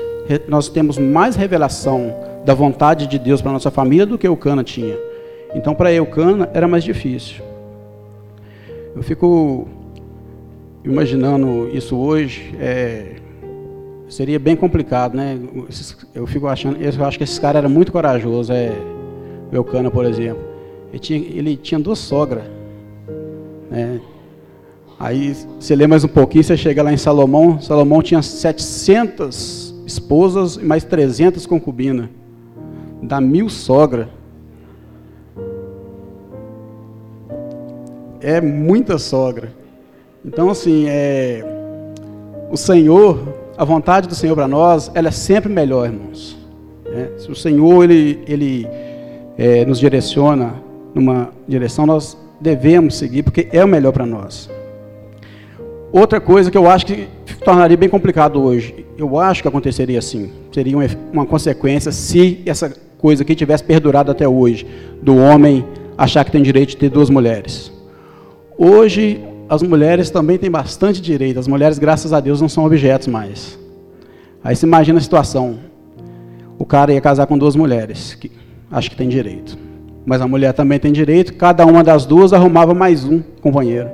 nós 0.48 0.70
temos 0.70 1.00
mais 1.00 1.36
revelação 1.36 2.14
da 2.46 2.54
vontade 2.54 3.08
de 3.08 3.18
Deus 3.18 3.42
para 3.42 3.52
nossa 3.52 3.72
família 3.72 4.06
do 4.06 4.16
que 4.16 4.28
Eucana 4.28 4.64
tinha. 4.64 4.96
Então, 5.56 5.74
para 5.74 5.92
Eucana 5.92 6.48
era 6.54 6.68
mais 6.68 6.84
difícil. 6.84 7.44
Eu 8.96 9.02
fico 9.02 9.68
imaginando 10.86 11.72
isso 11.74 11.98
hoje, 11.98 12.54
é, 12.60 13.16
seria 14.13 14.39
bem 14.39 14.55
complicado, 14.55 15.15
né? 15.15 15.39
Eu 16.13 16.27
fico 16.27 16.48
achando, 16.48 16.77
eu 16.79 17.05
acho 17.05 17.17
que 17.17 17.24
esse 17.24 17.41
cara 17.41 17.58
era 17.58 17.67
muito 17.67 17.91
corajoso, 17.91 18.53
é, 18.53 18.72
Eucana, 19.51 19.89
por 19.89 20.05
exemplo. 20.05 20.43
Ele 20.89 21.00
tinha, 21.00 21.20
ele 21.20 21.58
tinha 21.58 21.79
duas 21.79 21.98
sogras, 21.98 22.43
né? 23.72 24.00
Aí 25.00 25.36
você 25.60 25.75
lê 25.75 25.88
mais 25.88 26.03
um 26.03 26.08
pouquinho, 26.08 26.43
você 26.43 26.55
chega 26.55 26.84
lá 26.84 26.93
em 26.93 26.98
Salomão, 26.98 27.60
Salomão 27.60 28.03
tinha 28.03 28.22
700 28.22 29.74
esposas 29.86 30.58
e 30.58 30.63
mais 30.63 30.84
300 30.84 31.48
concubinas. 31.48 32.08
Dá 33.01 33.20
mil 33.20 33.50
sogra. 33.50 34.10
É 38.22 38.39
muita 38.39 39.00
sogra. 39.00 39.51
Então, 40.24 40.50
assim, 40.50 40.86
é, 40.88 41.43
o 42.50 42.55
Senhor, 42.55 43.43
a 43.58 43.64
vontade 43.64 44.08
do 44.08 44.16
Senhor 44.16 44.36
para 44.36 44.48
nós, 44.48 44.92
ela 44.94 45.10
é 45.10 45.12
sempre 45.12 45.52
melhor, 45.52 45.86
irmãos. 45.86 46.38
É, 46.86 47.10
se 47.18 47.32
o 47.32 47.36
Senhor, 47.36 47.84
Ele, 47.84 48.20
ele 48.28 48.68
é, 49.38 49.66
nos 49.66 49.80
direciona 49.80 50.56
numa 50.94 51.30
direção, 51.48 51.86
nós 51.86 52.18
devemos 52.40 52.96
seguir, 52.96 53.24
porque 53.24 53.48
é 53.52 53.64
o 53.64 53.68
melhor 53.68 53.92
para 53.92 54.06
nós. 54.06 54.50
Outra 55.92 56.20
coisa 56.20 56.50
que 56.50 56.58
eu 56.58 56.70
acho 56.70 56.86
que 56.86 57.08
tornaria 57.44 57.78
bem 57.78 57.90
complicado 57.90 58.42
hoje, 58.42 58.86
eu 58.98 59.20
acho 59.20 59.42
que 59.42 59.48
aconteceria 59.48 60.00
assim, 60.00 60.32
seria 60.52 60.76
uma, 60.76 60.86
uma 61.12 61.26
consequência 61.26 61.92
se 61.92 62.42
essa 62.46 62.74
coisa 62.98 63.22
aqui 63.22 63.36
tivesse 63.36 63.64
perdurado 63.64 64.12
até 64.12 64.28
hoje, 64.28 64.66
do 65.02 65.16
homem 65.16 65.66
achar 65.98 66.26
que 66.26 66.32
tem 66.32 66.42
direito 66.42 66.70
de 66.70 66.78
ter 66.78 66.90
duas 66.90 67.10
mulheres. 67.10 67.72
Hoje, 68.58 69.24
as 69.54 69.62
mulheres 69.62 70.10
também 70.10 70.38
têm 70.38 70.50
bastante 70.50 71.00
direito, 71.00 71.40
as 71.40 71.48
mulheres, 71.48 71.78
graças 71.78 72.12
a 72.12 72.20
Deus, 72.20 72.42
não 72.42 72.50
são 72.50 72.66
objetos 72.66 73.08
mais. 73.08 73.60
Aí 74.44 74.56
você 74.56 74.66
imagina 74.66 74.98
a 74.98 75.02
situação, 75.02 75.60
o 76.58 76.66
cara 76.66 76.92
ia 76.92 77.00
casar 77.00 77.28
com 77.28 77.38
duas 77.38 77.56
mulheres, 77.56 78.16
que 78.16 78.32
acho 78.72 78.90
que 78.90 78.96
tem 78.96 79.08
direito. 79.08 79.56
Mas 80.06 80.22
a 80.22 80.28
mulher 80.28 80.54
também 80.54 80.80
tem 80.80 80.92
direito, 80.92 81.36
cada 81.36 81.66
uma 81.68 81.84
das 81.84 82.04
duas 82.06 82.34
arrumava 82.34 82.74
mais 82.74 83.06
um 83.06 83.22
companheiro. 83.42 83.90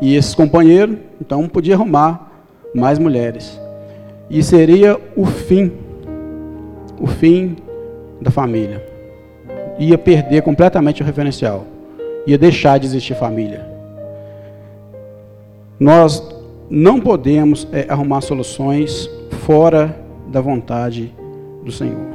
E 0.00 0.14
esses 0.14 0.34
companheiros, 0.34 0.96
então, 1.20 1.48
podia 1.48 1.74
arrumar 1.74 2.30
mais 2.72 2.98
mulheres. 2.98 3.60
E 4.30 4.40
seria 4.42 4.98
o 5.16 5.26
fim, 5.26 5.72
o 6.98 7.08
fim 7.08 7.56
da 8.20 8.30
família. 8.30 8.86
Ia 9.78 9.98
perder 9.98 10.42
completamente 10.42 11.02
o 11.02 11.04
referencial. 11.04 11.66
Ia 12.24 12.38
deixar 12.38 12.78
de 12.78 12.86
existir 12.86 13.14
família. 13.14 13.69
Nós 15.80 16.22
não 16.68 17.00
podemos 17.00 17.66
é, 17.72 17.86
arrumar 17.88 18.20
soluções 18.20 19.08
fora 19.46 19.98
da 20.30 20.38
vontade 20.38 21.10
do 21.64 21.72
Senhor. 21.72 22.06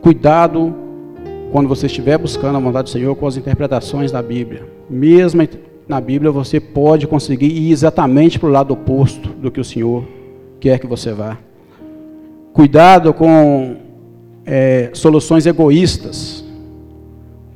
Cuidado 0.00 0.72
quando 1.50 1.68
você 1.68 1.86
estiver 1.86 2.16
buscando 2.16 2.54
a 2.54 2.60
vontade 2.60 2.84
do 2.84 2.90
Senhor 2.90 3.16
com 3.16 3.26
as 3.26 3.36
interpretações 3.36 4.12
da 4.12 4.22
Bíblia. 4.22 4.64
Mesmo 4.88 5.42
na 5.88 6.00
Bíblia 6.00 6.30
você 6.30 6.60
pode 6.60 7.08
conseguir 7.08 7.48
ir 7.48 7.72
exatamente 7.72 8.38
para 8.38 8.48
o 8.48 8.52
lado 8.52 8.72
oposto 8.72 9.30
do 9.30 9.50
que 9.50 9.58
o 9.58 9.64
Senhor 9.64 10.04
quer 10.60 10.78
que 10.78 10.86
você 10.86 11.12
vá. 11.12 11.36
Cuidado 12.52 13.12
com 13.12 13.78
é, 14.46 14.90
soluções 14.92 15.44
egoístas. 15.44 16.44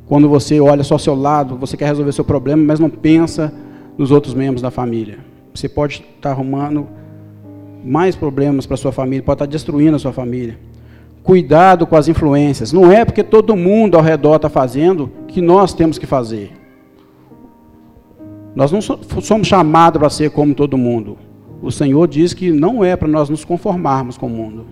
Quando 0.08 0.28
você 0.28 0.60
olha 0.60 0.82
só 0.82 0.96
ao 0.96 0.98
seu 0.98 1.14
lado, 1.14 1.56
você 1.56 1.76
quer 1.76 1.86
resolver 1.86 2.10
seu 2.10 2.24
problema, 2.24 2.64
mas 2.64 2.80
não 2.80 2.90
pensa 2.90 3.52
nos 4.02 4.10
outros 4.10 4.34
membros 4.34 4.60
da 4.60 4.70
família. 4.70 5.20
Você 5.54 5.68
pode 5.68 6.04
estar 6.16 6.30
arrumando 6.30 6.88
mais 7.84 8.16
problemas 8.16 8.66
para 8.66 8.76
sua 8.76 8.90
família, 8.90 9.22
pode 9.22 9.36
estar 9.36 9.46
destruindo 9.46 9.94
a 9.94 9.98
sua 9.98 10.12
família. 10.12 10.58
Cuidado 11.22 11.86
com 11.86 11.94
as 11.94 12.08
influências. 12.08 12.72
Não 12.72 12.90
é 12.90 13.04
porque 13.04 13.22
todo 13.22 13.54
mundo 13.54 13.96
ao 13.96 14.02
redor 14.02 14.36
está 14.36 14.48
fazendo 14.48 15.08
que 15.28 15.40
nós 15.40 15.72
temos 15.72 15.98
que 15.98 16.06
fazer. 16.06 16.50
Nós 18.56 18.72
não 18.72 18.80
somos 18.80 19.46
chamados 19.46 20.00
para 20.00 20.10
ser 20.10 20.32
como 20.32 20.52
todo 20.52 20.76
mundo. 20.76 21.16
O 21.62 21.70
Senhor 21.70 22.08
diz 22.08 22.34
que 22.34 22.50
não 22.50 22.84
é 22.84 22.96
para 22.96 23.06
nós 23.06 23.30
nos 23.30 23.44
conformarmos 23.44 24.18
com 24.18 24.26
o 24.26 24.30
mundo. 24.30 24.66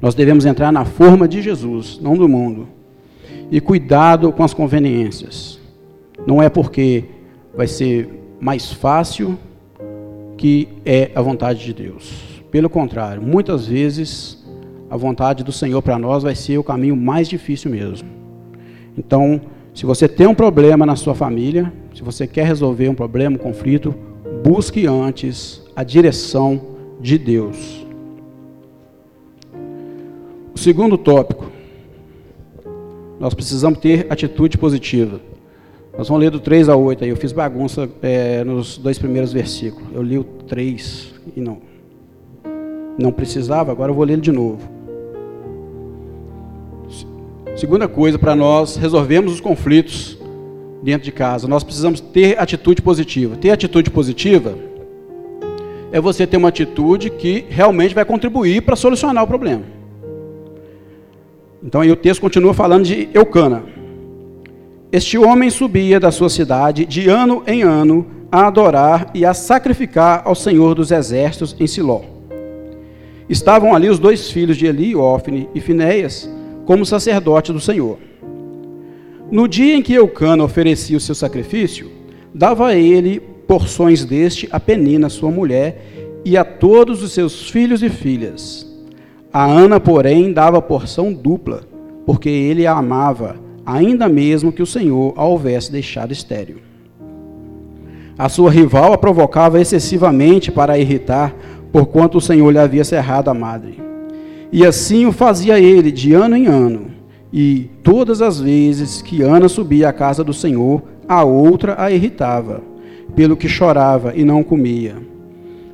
Nós 0.00 0.14
devemos 0.14 0.46
entrar 0.46 0.72
na 0.72 0.86
forma 0.86 1.28
de 1.28 1.42
Jesus, 1.42 2.00
não 2.02 2.16
do 2.16 2.26
mundo. 2.26 2.66
E 3.50 3.60
cuidado 3.60 4.32
com 4.32 4.42
as 4.42 4.54
conveniências. 4.54 5.60
Não 6.26 6.42
é 6.42 6.48
porque 6.48 7.04
vai 7.54 7.66
ser 7.66 8.21
mais 8.42 8.72
fácil 8.72 9.38
que 10.36 10.66
é 10.84 11.12
a 11.14 11.22
vontade 11.22 11.64
de 11.64 11.72
Deus. 11.72 12.42
Pelo 12.50 12.68
contrário, 12.68 13.22
muitas 13.22 13.68
vezes 13.68 14.44
a 14.90 14.96
vontade 14.96 15.44
do 15.44 15.52
Senhor 15.52 15.80
para 15.80 15.96
nós 15.96 16.24
vai 16.24 16.34
ser 16.34 16.58
o 16.58 16.64
caminho 16.64 16.96
mais 16.96 17.28
difícil 17.28 17.70
mesmo. 17.70 18.08
Então, 18.98 19.40
se 19.72 19.86
você 19.86 20.08
tem 20.08 20.26
um 20.26 20.34
problema 20.34 20.84
na 20.84 20.96
sua 20.96 21.14
família, 21.14 21.72
se 21.94 22.02
você 22.02 22.26
quer 22.26 22.44
resolver 22.44 22.88
um 22.88 22.96
problema, 22.96 23.36
um 23.36 23.38
conflito, 23.38 23.94
busque 24.42 24.88
antes 24.88 25.62
a 25.76 25.84
direção 25.84 26.60
de 27.00 27.16
Deus. 27.18 27.86
O 30.52 30.58
segundo 30.58 30.98
tópico, 30.98 31.46
nós 33.20 33.34
precisamos 33.34 33.78
ter 33.78 34.08
atitude 34.10 34.58
positiva. 34.58 35.20
Nós 35.96 36.08
vamos 36.08 36.22
ler 36.22 36.30
do 36.30 36.40
3 36.40 36.68
ao 36.68 36.82
8 36.82 37.04
aí. 37.04 37.10
Eu 37.10 37.16
fiz 37.16 37.32
bagunça 37.32 37.88
é, 38.02 38.42
nos 38.44 38.78
dois 38.78 38.98
primeiros 38.98 39.32
versículos. 39.32 39.88
Eu 39.92 40.02
li 40.02 40.18
o 40.18 40.24
3 40.24 41.14
e 41.36 41.40
não. 41.40 41.58
Não 42.98 43.12
precisava, 43.12 43.70
agora 43.72 43.90
eu 43.90 43.94
vou 43.94 44.04
ler 44.04 44.14
ele 44.14 44.22
de 44.22 44.32
novo. 44.32 44.60
Segunda 47.56 47.86
coisa, 47.86 48.18
para 48.18 48.34
nós 48.34 48.76
resolvermos 48.76 49.34
os 49.34 49.40
conflitos 49.40 50.18
dentro 50.82 51.04
de 51.04 51.12
casa. 51.12 51.46
Nós 51.46 51.62
precisamos 51.62 52.00
ter 52.00 52.40
atitude 52.40 52.80
positiva. 52.80 53.36
Ter 53.36 53.50
atitude 53.50 53.90
positiva 53.90 54.56
é 55.92 56.00
você 56.00 56.26
ter 56.26 56.38
uma 56.38 56.48
atitude 56.48 57.10
que 57.10 57.44
realmente 57.50 57.94
vai 57.94 58.04
contribuir 58.04 58.62
para 58.62 58.74
solucionar 58.74 59.22
o 59.22 59.26
problema. 59.26 59.62
Então 61.62 61.82
aí 61.82 61.90
o 61.90 61.96
texto 61.96 62.20
continua 62.20 62.54
falando 62.54 62.84
de 62.84 63.10
Eucana. 63.12 63.62
Este 64.92 65.16
homem 65.16 65.48
subia 65.48 65.98
da 65.98 66.10
sua 66.10 66.28
cidade 66.28 66.84
de 66.84 67.08
ano 67.08 67.42
em 67.46 67.62
ano 67.62 68.06
a 68.30 68.46
adorar 68.46 69.10
e 69.14 69.24
a 69.24 69.32
sacrificar 69.32 70.20
ao 70.26 70.34
Senhor 70.34 70.74
dos 70.74 70.90
exércitos 70.90 71.56
em 71.58 71.66
Siló. 71.66 72.02
Estavam 73.26 73.74
ali 73.74 73.88
os 73.88 73.98
dois 73.98 74.30
filhos 74.30 74.54
de 74.58 74.66
Eli, 74.66 74.94
Ofne 74.94 75.48
e 75.54 75.60
Finéias, 75.62 76.28
como 76.66 76.84
sacerdote 76.84 77.54
do 77.54 77.58
Senhor. 77.58 77.96
No 79.30 79.48
dia 79.48 79.74
em 79.74 79.80
que 79.80 79.94
Eucana 79.94 80.44
oferecia 80.44 80.98
o 80.98 81.00
seu 81.00 81.14
sacrifício, 81.14 81.90
dava 82.34 82.66
a 82.68 82.74
ele 82.74 83.18
porções 83.48 84.04
deste 84.04 84.46
a 84.52 84.60
Penina, 84.60 85.08
sua 85.08 85.30
mulher, 85.30 86.20
e 86.22 86.36
a 86.36 86.44
todos 86.44 87.02
os 87.02 87.12
seus 87.12 87.48
filhos 87.48 87.82
e 87.82 87.88
filhas. 87.88 88.70
A 89.32 89.42
Ana, 89.46 89.80
porém, 89.80 90.34
dava 90.34 90.60
porção 90.60 91.14
dupla, 91.14 91.62
porque 92.04 92.28
ele 92.28 92.66
a 92.66 92.72
amava, 92.72 93.41
ainda 93.64 94.08
mesmo 94.08 94.52
que 94.52 94.62
o 94.62 94.66
Senhor 94.66 95.14
a 95.16 95.24
houvesse 95.24 95.70
deixado 95.70 96.12
estéril. 96.12 96.58
A 98.18 98.28
sua 98.28 98.50
rival 98.50 98.92
a 98.92 98.98
provocava 98.98 99.60
excessivamente 99.60 100.50
para 100.52 100.74
a 100.74 100.78
irritar, 100.78 101.34
porquanto 101.72 102.18
o 102.18 102.20
Senhor 102.20 102.50
lhe 102.50 102.58
havia 102.58 102.84
cerrado 102.84 103.28
a 103.30 103.34
madre. 103.34 103.80
E 104.52 104.66
assim 104.66 105.06
o 105.06 105.12
fazia 105.12 105.58
ele 105.58 105.90
de 105.90 106.12
ano 106.12 106.36
em 106.36 106.46
ano. 106.46 106.90
E 107.32 107.70
todas 107.82 108.20
as 108.20 108.38
vezes 108.38 109.00
que 109.00 109.22
Ana 109.22 109.48
subia 109.48 109.88
à 109.88 109.92
casa 109.92 110.22
do 110.22 110.34
Senhor, 110.34 110.82
a 111.08 111.24
outra 111.24 111.74
a 111.82 111.90
irritava, 111.90 112.60
pelo 113.16 113.36
que 113.36 113.48
chorava 113.48 114.12
e 114.14 114.22
não 114.24 114.42
comia. 114.42 114.96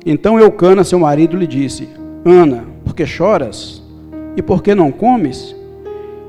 Então 0.05 0.39
Eucana, 0.39 0.85
seu 0.85 0.97
marido, 0.97 1.35
lhe 1.35 1.45
disse: 1.45 1.89
Ana, 2.23 2.63
por 2.85 2.95
que 2.95 3.05
choras? 3.05 3.83
E 4.37 4.41
por 4.41 4.63
que 4.63 4.73
não 4.73 4.91
comes? 4.91 5.53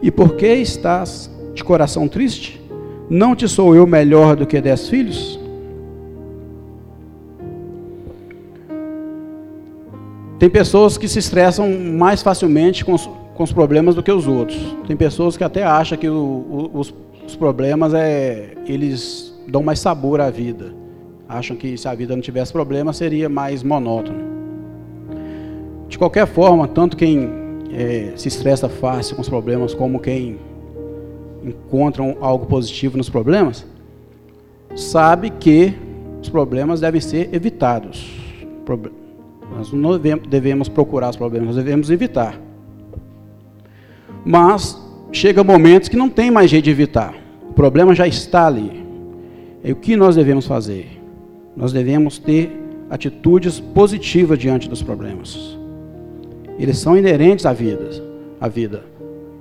E 0.03 0.11
por 0.11 0.35
que 0.35 0.53
estás 0.55 1.31
de 1.61 1.65
coração 1.65 2.09
triste? 2.09 2.61
Não 3.09 3.37
te 3.37 3.47
sou 3.47 3.75
eu 3.75 3.87
melhor 3.87 4.35
do 4.35 4.47
que 4.47 4.61
dez 4.61 4.89
filhos? 4.89 5.39
Tem 10.39 10.49
pessoas 10.49 10.97
que 10.97 11.07
se 11.07 11.19
estressam 11.19 11.71
mais 11.71 12.23
facilmente 12.23 12.83
com 12.83 12.95
os, 12.95 13.09
com 13.35 13.43
os 13.43 13.53
problemas 13.53 13.95
do 13.95 14.03
que 14.03 14.11
os 14.11 14.27
outros. 14.27 14.59
Tem 14.87 14.97
pessoas 14.97 15.37
que 15.37 15.45
até 15.45 15.63
acham 15.63 15.99
que 15.99 16.09
o, 16.09 16.15
o, 16.15 16.71
os, 16.73 16.95
os 17.27 17.37
problemas 17.37 17.93
é 17.93 18.55
eles 18.67 19.35
dão 19.47 19.63
mais 19.63 19.81
sabor 19.81 20.21
à 20.21 20.31
vida. 20.31 20.73
Acham 21.29 21.57
que 21.57 21.77
se 21.77 21.87
a 21.87 21.95
vida 21.95 22.15
não 22.15 22.23
tivesse 22.23 22.53
problema 22.53 22.93
seria 22.95 23.29
mais 23.29 23.63
monótono. 23.63 24.31
De 25.89 25.99
qualquer 25.99 26.27
forma, 26.27 26.67
tanto 26.67 26.97
quem 26.97 27.29
é, 27.73 28.13
se 28.17 28.29
estressa 28.29 28.69
fácil 28.69 29.17
com 29.17 29.23
os 29.23 29.29
problemas 29.29 29.75
como 29.75 30.01
quem 30.01 30.39
encontra 31.45 32.03
algo 32.21 32.47
positivo 32.47 32.97
nos 32.97 33.09
problemas, 33.09 33.67
sabe 34.75 35.31
que 35.31 35.75
os 36.21 36.29
problemas 36.29 36.81
devem 36.81 37.01
ser 37.01 37.35
evitados. 37.35 38.21
Nós 39.57 39.73
não 39.73 39.99
devemos 39.99 40.69
procurar 40.69 41.11
os 41.11 41.17
problemas, 41.17 41.49
nós 41.49 41.57
devemos 41.57 41.91
evitar. 41.91 42.39
Mas 44.25 44.81
chega 45.13 45.43
momentos 45.43 45.89
que 45.89 45.97
não 45.97 46.09
tem 46.09 46.31
mais 46.31 46.51
jeito 46.51 46.65
de 46.65 46.71
evitar. 46.71 47.15
O 47.49 47.53
problema 47.53 47.95
já 47.95 48.07
está 48.07 48.47
ali. 48.47 48.85
E 49.65 49.73
o 49.73 49.77
que 49.77 49.97
nós 49.97 50.17
devemos 50.17 50.47
fazer? 50.47 51.01
Nós 51.57 51.73
devemos 51.73 52.19
ter 52.19 52.59
atitudes 52.89 53.61
positivas 53.61 54.39
diante 54.39 54.69
dos 54.69 54.83
problemas. 54.83 55.59
Eles 56.59 56.79
são 56.79 56.97
inerentes 56.97 57.47
à 57.47 57.53
vida, 57.53 57.91
à 58.41 58.49
vida. 58.49 58.85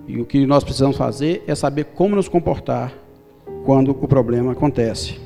E 0.09 0.19
o 0.19 0.25
que 0.25 0.43
nós 0.43 0.63
precisamos 0.63 0.97
fazer 0.97 1.43
é 1.45 1.53
saber 1.53 1.83
como 1.93 2.15
nos 2.15 2.27
comportar 2.27 2.91
quando 3.63 3.91
o 3.91 4.07
problema 4.07 4.53
acontece. 4.53 5.19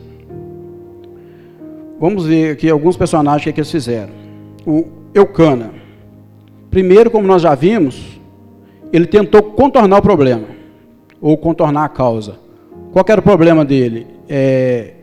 Vamos 1.97 2.25
ver 2.25 2.51
aqui 2.51 2.69
alguns 2.69 2.97
personagens 2.97 3.41
que, 3.43 3.49
é 3.49 3.53
que 3.53 3.61
eles 3.61 3.71
fizeram 3.71 4.11
o 4.67 4.85
Eucana. 5.13 5.71
Primeiro, 6.69 7.09
como 7.09 7.25
nós 7.25 7.41
já 7.41 7.55
vimos, 7.55 8.19
ele 8.91 9.05
tentou 9.05 9.41
contornar 9.41 9.99
o 9.99 10.01
problema, 10.01 10.47
ou 11.21 11.37
contornar 11.37 11.85
a 11.85 11.89
causa. 11.89 12.35
Qual 12.91 13.05
era 13.07 13.21
o 13.21 13.23
problema 13.23 13.63
dele? 13.63 14.05
É, 14.27 14.95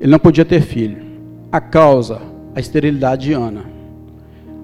ele 0.00 0.10
não 0.10 0.18
podia 0.18 0.44
ter 0.44 0.62
filho. 0.62 0.98
A 1.52 1.60
causa, 1.60 2.20
a 2.56 2.58
esterilidade 2.58 3.28
de 3.28 3.34
Ana. 3.34 3.66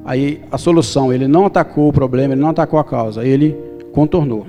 Aí 0.04 0.42
a 0.50 0.58
solução, 0.58 1.12
ele 1.12 1.28
não 1.28 1.46
atacou 1.46 1.88
o 1.88 1.92
problema, 1.92 2.34
ele 2.34 2.40
não 2.40 2.50
atacou 2.50 2.80
a 2.80 2.84
causa, 2.84 3.24
ele 3.24 3.56
contornou. 3.96 4.46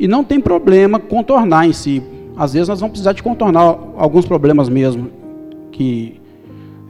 E 0.00 0.08
não 0.08 0.24
tem 0.24 0.40
problema 0.40 0.98
contornar 0.98 1.64
em 1.64 1.72
si. 1.72 2.02
Às 2.36 2.54
vezes 2.54 2.68
nós 2.68 2.80
vamos 2.80 2.90
precisar 2.90 3.12
de 3.12 3.22
contornar 3.22 3.78
alguns 3.96 4.26
problemas 4.26 4.68
mesmo 4.68 5.10
que 5.70 6.20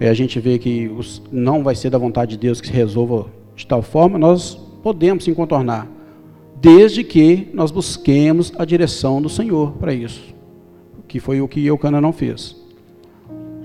é, 0.01 0.09
a 0.09 0.15
gente 0.15 0.41
vê 0.41 0.59
que 0.59 0.89
os, 0.89 1.23
não 1.31 1.63
vai 1.63 1.75
ser 1.75 1.91
da 1.91 1.99
vontade 1.99 2.33
de 2.33 2.39
Deus 2.39 2.59
que 2.59 2.69
se 2.69 2.73
resolva 2.73 3.27
de 3.55 3.67
tal 3.67 3.83
forma, 3.83 4.19
nós 4.19 4.55
podemos 4.83 5.25
sim 5.25 5.35
contornar, 5.35 5.87
desde 6.59 7.05
que 7.05 7.49
nós 7.53 7.71
busquemos 7.71 8.51
a 8.59 8.65
direção 8.65 9.21
do 9.21 9.29
Senhor 9.29 9.73
para 9.73 9.93
isso, 9.93 10.35
que 11.07 11.21
foi 11.21 11.43
o 11.43 11.47
que 11.47 11.67
Eucana 11.67 12.01
não 12.01 12.15
fez. 12.15 12.57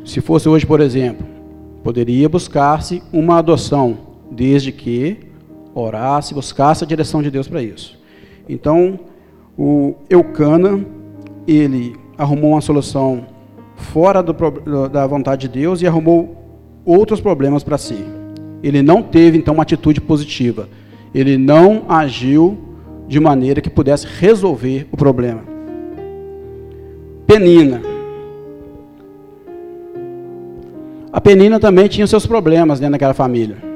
Se 0.03 0.19
fosse 0.19 0.49
hoje, 0.49 0.65
por 0.65 0.81
exemplo, 0.81 1.25
poderia 1.83 2.27
buscar-se 2.27 3.01
uma 3.13 3.37
adoção, 3.37 3.97
desde 4.29 4.73
que 4.73 5.26
orasse, 5.81 6.33
buscasse 6.33 6.83
a 6.83 6.87
direção 6.87 7.21
de 7.21 7.29
Deus 7.29 7.47
para 7.47 7.61
isso. 7.61 7.99
Então, 8.47 8.99
o 9.57 9.95
Eucana, 10.09 10.85
ele 11.47 11.95
arrumou 12.17 12.51
uma 12.51 12.61
solução 12.61 13.25
fora 13.75 14.21
do, 14.23 14.33
da 14.89 15.05
vontade 15.05 15.47
de 15.47 15.59
Deus 15.59 15.81
e 15.81 15.87
arrumou 15.87 16.35
outros 16.85 17.21
problemas 17.21 17.63
para 17.63 17.77
si. 17.77 18.03
Ele 18.63 18.81
não 18.81 19.01
teve 19.01 19.37
então 19.37 19.53
uma 19.53 19.63
atitude 19.63 20.01
positiva. 20.01 20.67
Ele 21.13 21.37
não 21.37 21.83
agiu 21.87 22.57
de 23.07 23.19
maneira 23.19 23.61
que 23.61 23.69
pudesse 23.69 24.07
resolver 24.19 24.87
o 24.91 24.97
problema. 24.97 25.41
Penina. 27.25 27.81
A 31.11 31.21
Penina 31.21 31.59
também 31.59 31.87
tinha 31.87 32.05
seus 32.07 32.25
problemas 32.25 32.79
dentro 32.79 32.93
daquela 32.93 33.13
família. 33.13 33.66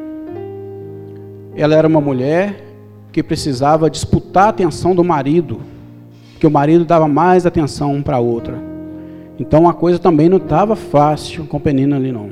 Ela 1.55 1.75
era 1.75 1.87
uma 1.87 2.01
mulher 2.01 2.63
que 3.11 3.21
precisava 3.21 3.89
disputar 3.89 4.45
a 4.45 4.49
atenção 4.49 4.95
do 4.95 5.03
marido, 5.03 5.59
que 6.39 6.47
o 6.47 6.51
marido 6.51 6.85
dava 6.85 7.07
mais 7.07 7.45
atenção 7.45 7.93
um 7.93 8.01
para 8.01 8.17
a 8.17 8.19
outra. 8.19 8.57
Então 9.37 9.67
a 9.67 9.73
coisa 9.73 9.99
também 9.99 10.29
não 10.29 10.37
estava 10.37 10.75
fácil 10.75 11.45
com 11.45 11.59
Penina 11.59 11.95
ali 11.95 12.11
não. 12.11 12.29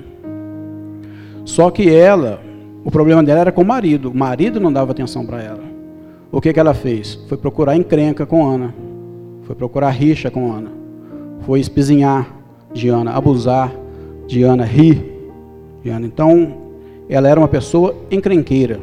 Só 1.43 1.71
que 1.71 1.89
ela, 1.89 2.39
o 2.86 2.91
problema 2.91 3.23
dela 3.23 3.41
era 3.41 3.51
com 3.51 3.62
o 3.62 3.65
marido. 3.65 4.12
O 4.12 4.15
marido 4.15 4.60
não 4.60 4.71
dava 4.71 4.91
atenção 4.91 5.25
para 5.25 5.41
ela. 5.41 5.63
O 6.32 6.39
que, 6.39 6.53
que 6.53 6.60
ela 6.60 6.75
fez? 6.75 7.15
Foi 7.27 7.38
procurar 7.38 7.75
encrenca 7.75 8.25
com 8.25 8.47
Ana. 8.47 8.73
Foi 9.43 9.55
procurar 9.55 9.89
rixa 9.89 10.29
com 10.29 10.51
Ana. 10.51 10.71
Foi 11.41 11.60
espizinhar 11.60 12.32
de 12.71 12.89
Ana, 12.89 13.13
abusar 13.13 13.71
de 14.27 14.43
Ana, 14.43 14.63
rir 14.63 15.03
de 15.84 15.89
Ana. 15.89 16.05
Então, 16.05 16.53
ela 17.10 17.27
era 17.27 17.39
uma 17.39 17.47
pessoa 17.47 17.95
encrenqueira. 18.12 18.79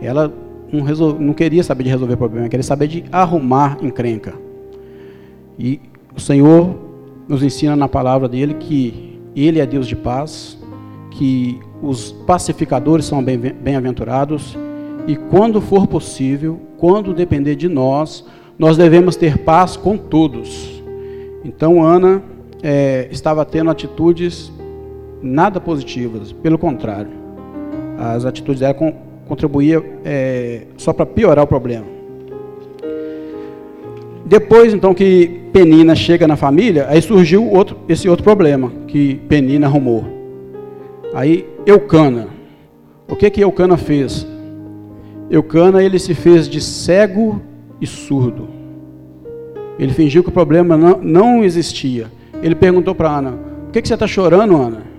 Ela 0.00 0.32
não, 0.72 0.84
não 1.18 1.34
queria 1.34 1.62
saber 1.62 1.84
de 1.84 1.90
resolver 1.90 2.16
problema, 2.16 2.48
queria 2.48 2.62
saber 2.62 2.86
de 2.86 3.04
arrumar 3.10 3.78
encrenca. 3.82 4.34
E 5.58 5.80
o 6.16 6.20
Senhor 6.20 6.76
nos 7.28 7.42
ensina 7.42 7.76
na 7.76 7.88
palavra 7.88 8.28
dele 8.28 8.54
que 8.54 9.18
ele 9.36 9.60
é 9.60 9.66
Deus 9.66 9.86
de 9.86 9.94
paz, 9.94 10.58
que 11.10 11.60
os 11.82 12.12
pacificadores 12.12 13.04
são 13.04 13.22
bem-aventurados 13.22 14.56
e 15.06 15.16
quando 15.16 15.60
for 15.60 15.86
possível, 15.86 16.60
quando 16.78 17.14
depender 17.14 17.54
de 17.54 17.68
nós, 17.68 18.24
nós 18.58 18.76
devemos 18.76 19.16
ter 19.16 19.38
paz 19.38 19.76
com 19.76 19.96
todos. 19.96 20.82
Então 21.44 21.82
Ana 21.82 22.22
é, 22.62 23.08
estava 23.10 23.44
tendo 23.44 23.70
atitudes 23.70 24.52
nada 25.22 25.60
positivas, 25.60 26.32
pelo 26.32 26.58
contrário, 26.58 27.10
as 27.98 28.24
atitudes 28.24 28.60
dela 28.60 28.74
contribuíam 29.30 29.84
é, 30.04 30.62
só 30.76 30.92
para 30.92 31.06
piorar 31.06 31.44
o 31.44 31.46
problema. 31.46 31.86
Depois, 34.26 34.74
então, 34.74 34.92
que 34.92 35.40
Penina 35.52 35.94
chega 35.94 36.26
na 36.26 36.34
família, 36.34 36.86
aí 36.88 37.00
surgiu 37.00 37.48
outro, 37.48 37.76
esse 37.88 38.08
outro 38.08 38.24
problema 38.24 38.72
que 38.88 39.14
Penina 39.28 39.68
arrumou. 39.68 40.04
Aí, 41.14 41.46
Eucana. 41.64 42.26
O 43.08 43.14
que 43.14 43.30
que 43.30 43.40
Eucana 43.40 43.76
fez? 43.76 44.26
Eucana, 45.30 45.80
ele 45.82 45.98
se 46.00 46.12
fez 46.12 46.48
de 46.48 46.60
cego 46.60 47.40
e 47.80 47.86
surdo. 47.86 48.48
Ele 49.78 49.92
fingiu 49.92 50.24
que 50.24 50.28
o 50.28 50.32
problema 50.32 50.76
não, 50.76 51.00
não 51.00 51.44
existia. 51.44 52.08
Ele 52.42 52.56
perguntou 52.56 52.96
para 52.96 53.10
Ana: 53.10 53.32
Por 53.64 53.72
que, 53.72 53.82
que 53.82 53.88
você 53.88 53.94
está 53.94 54.06
chorando, 54.06 54.56
Ana? 54.56 54.89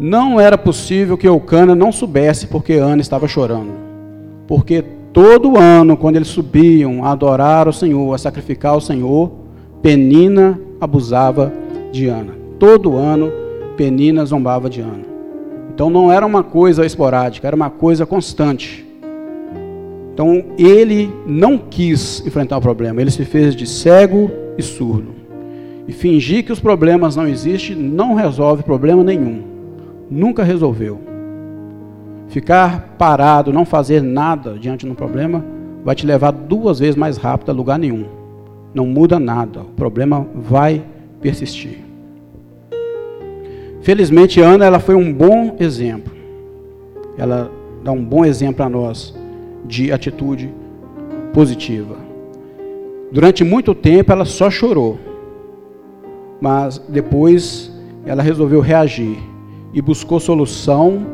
Não 0.00 0.40
era 0.40 0.56
possível 0.56 1.18
que 1.18 1.28
Eucana 1.28 1.74
não 1.74 1.92
soubesse 1.92 2.46
porque 2.46 2.72
Ana 2.72 3.02
estava 3.02 3.28
chorando. 3.28 3.72
Porque 4.48 4.82
todo 5.12 5.58
ano, 5.58 5.94
quando 5.94 6.16
eles 6.16 6.28
subiam 6.28 7.04
a 7.04 7.12
adorar 7.12 7.68
o 7.68 7.72
Senhor, 7.72 8.14
a 8.14 8.16
sacrificar 8.16 8.74
o 8.74 8.80
Senhor, 8.80 9.30
Penina 9.82 10.58
abusava 10.80 11.52
de 11.92 12.06
Ana. 12.06 12.32
Todo 12.58 12.96
ano, 12.96 13.30
Penina 13.76 14.24
zombava 14.24 14.70
de 14.70 14.80
Ana. 14.80 15.04
Então 15.74 15.90
não 15.90 16.10
era 16.10 16.24
uma 16.24 16.42
coisa 16.42 16.86
esporádica, 16.86 17.46
era 17.46 17.54
uma 17.54 17.68
coisa 17.68 18.06
constante. 18.06 18.86
Então 20.14 20.46
ele 20.56 21.12
não 21.26 21.58
quis 21.58 22.26
enfrentar 22.26 22.56
o 22.56 22.62
problema, 22.62 23.02
ele 23.02 23.10
se 23.10 23.26
fez 23.26 23.54
de 23.54 23.66
cego 23.66 24.30
e 24.56 24.62
surdo. 24.62 25.14
E 25.86 25.92
fingir 25.92 26.42
que 26.42 26.52
os 26.52 26.60
problemas 26.60 27.16
não 27.16 27.28
existem 27.28 27.76
não 27.76 28.14
resolve 28.14 28.62
problema 28.62 29.04
nenhum 29.04 29.49
nunca 30.10 30.42
resolveu. 30.42 31.00
Ficar 32.28 32.96
parado, 32.98 33.52
não 33.52 33.64
fazer 33.64 34.02
nada 34.02 34.58
diante 34.58 34.84
de 34.84 34.92
um 34.92 34.94
problema, 34.94 35.44
vai 35.84 35.94
te 35.94 36.06
levar 36.06 36.32
duas 36.32 36.78
vezes 36.78 36.96
mais 36.96 37.16
rápido 37.16 37.50
a 37.50 37.54
lugar 37.54 37.78
nenhum. 37.78 38.04
Não 38.74 38.86
muda 38.86 39.18
nada, 39.18 39.60
o 39.60 39.74
problema 39.76 40.26
vai 40.34 40.82
persistir. 41.20 41.78
Felizmente, 43.82 44.40
Ana 44.40 44.64
ela 44.64 44.78
foi 44.78 44.94
um 44.94 45.12
bom 45.12 45.56
exemplo. 45.58 46.12
Ela 47.16 47.50
dá 47.82 47.92
um 47.92 48.04
bom 48.04 48.24
exemplo 48.24 48.64
a 48.64 48.68
nós 48.68 49.14
de 49.64 49.92
atitude 49.92 50.52
positiva. 51.32 51.96
Durante 53.10 53.42
muito 53.42 53.74
tempo 53.74 54.12
ela 54.12 54.24
só 54.24 54.50
chorou, 54.50 54.98
mas 56.40 56.78
depois 56.88 57.72
ela 58.06 58.22
resolveu 58.22 58.60
reagir 58.60 59.18
e 59.72 59.80
buscou 59.80 60.18
solução 60.18 61.06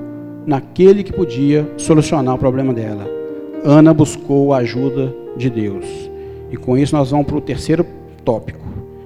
naquele 0.47 1.03
que 1.03 1.12
podia 1.12 1.69
solucionar 1.77 2.35
o 2.35 2.38
problema 2.38 2.73
dela. 2.73 3.07
Ana 3.64 3.92
buscou 3.92 4.53
a 4.53 4.59
ajuda 4.59 5.14
de 5.37 5.51
Deus. 5.51 5.85
E 6.51 6.57
com 6.57 6.79
isso 6.79 6.95
nós 6.95 7.11
vamos 7.11 7.27
para 7.27 7.37
o 7.37 7.40
terceiro 7.40 7.85
tópico. 8.25 8.64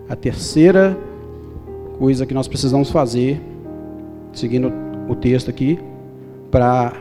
A 0.09 0.15
terceira 0.15 0.97
coisa 1.99 2.27
que 2.27 2.35
nós 2.35 2.47
precisamos 2.47 2.91
fazer, 2.91 3.41
seguindo 4.33 4.73
o 5.09 5.15
texto 5.15 5.49
aqui, 5.49 5.79
para 6.51 6.93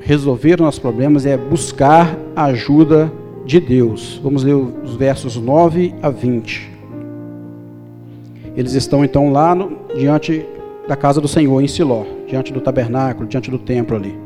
resolver 0.00 0.54
os 0.54 0.60
nossos 0.60 0.80
problemas 0.80 1.24
é 1.26 1.36
buscar 1.36 2.18
a 2.34 2.46
ajuda 2.46 3.12
de 3.44 3.60
Deus. 3.60 4.20
Vamos 4.22 4.42
ler 4.42 4.54
os 4.54 4.94
versos 4.94 5.36
9 5.36 5.94
a 6.02 6.10
20. 6.10 6.70
Eles 8.56 8.74
estão 8.74 9.04
então 9.04 9.32
lá 9.32 9.54
no, 9.54 9.78
diante 9.96 10.44
da 10.86 10.96
casa 10.96 11.20
do 11.20 11.28
Senhor 11.28 11.60
em 11.60 11.68
Siló, 11.68 12.04
diante 12.26 12.52
do 12.52 12.60
tabernáculo, 12.60 13.28
diante 13.28 13.50
do 13.50 13.58
templo 13.58 13.96
ali. 13.96 14.16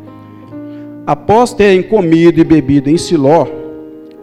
Após 1.07 1.53
terem 1.53 1.83
comido 1.83 2.41
e 2.41 2.45
bebido 2.45 2.91
em 2.91 2.97
Siló, 2.97 3.47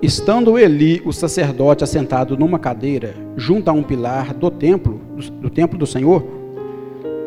estando 0.01 0.57
Eli, 0.57 1.01
o 1.05 1.13
sacerdote, 1.13 1.83
assentado 1.83 2.37
numa 2.37 2.59
cadeira, 2.59 3.15
junto 3.37 3.69
a 3.69 3.73
um 3.73 3.81
pilar 3.81 4.33
do 4.33 4.51
templo, 4.51 4.99
do 5.39 5.49
templo 5.49 5.77
do 5.77 5.87
Senhor, 5.87 6.23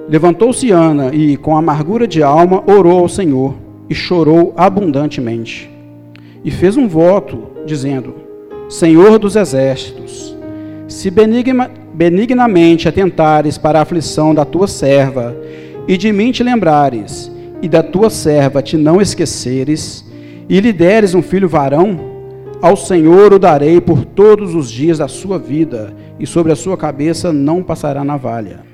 levantou-se 0.09 0.71
Ana 0.71 1.15
e, 1.15 1.37
com 1.37 1.57
amargura 1.57 2.07
de 2.07 2.23
alma, 2.23 2.63
orou 2.67 2.99
ao 2.99 3.09
Senhor 3.09 3.55
e 3.89 3.95
chorou 3.95 4.53
abundantemente. 4.57 5.71
E 6.45 6.51
fez 6.51 6.77
um 6.77 6.87
voto, 6.87 7.45
dizendo: 7.65 8.15
Senhor 8.69 9.19
dos 9.19 9.37
exércitos, 9.37 10.36
se 11.07 11.11
benigna, 11.13 11.71
benignamente 11.95 12.89
atentares 12.89 13.57
para 13.57 13.79
a 13.79 13.83
aflição 13.83 14.35
da 14.35 14.45
tua 14.45 14.67
serva, 14.67 15.37
e 15.87 15.97
de 15.97 16.11
mim 16.13 16.33
te 16.33 16.43
lembrares, 16.43 17.31
e 17.63 17.69
da 17.69 17.81
tua 17.81 18.11
serva 18.11 18.61
te 18.61 18.77
não 18.77 19.01
esqueceres, 19.01 20.05
e 20.49 20.59
lhe 20.59 20.73
deres 20.73 21.15
um 21.15 21.23
filho 21.23 21.49
varão, 21.49 22.01
ao 22.61 22.77
Senhor 22.77 23.33
o 23.33 23.39
darei 23.39 23.81
por 23.81 24.05
todos 24.05 24.53
os 24.53 24.69
dias 24.69 24.99
da 24.99 25.07
sua 25.07 25.39
vida, 25.39 25.95
e 26.19 26.27
sobre 26.27 26.51
a 26.51 26.57
sua 26.57 26.77
cabeça 26.77 27.33
não 27.33 27.63
passará 27.63 28.03
navalha. 28.03 28.65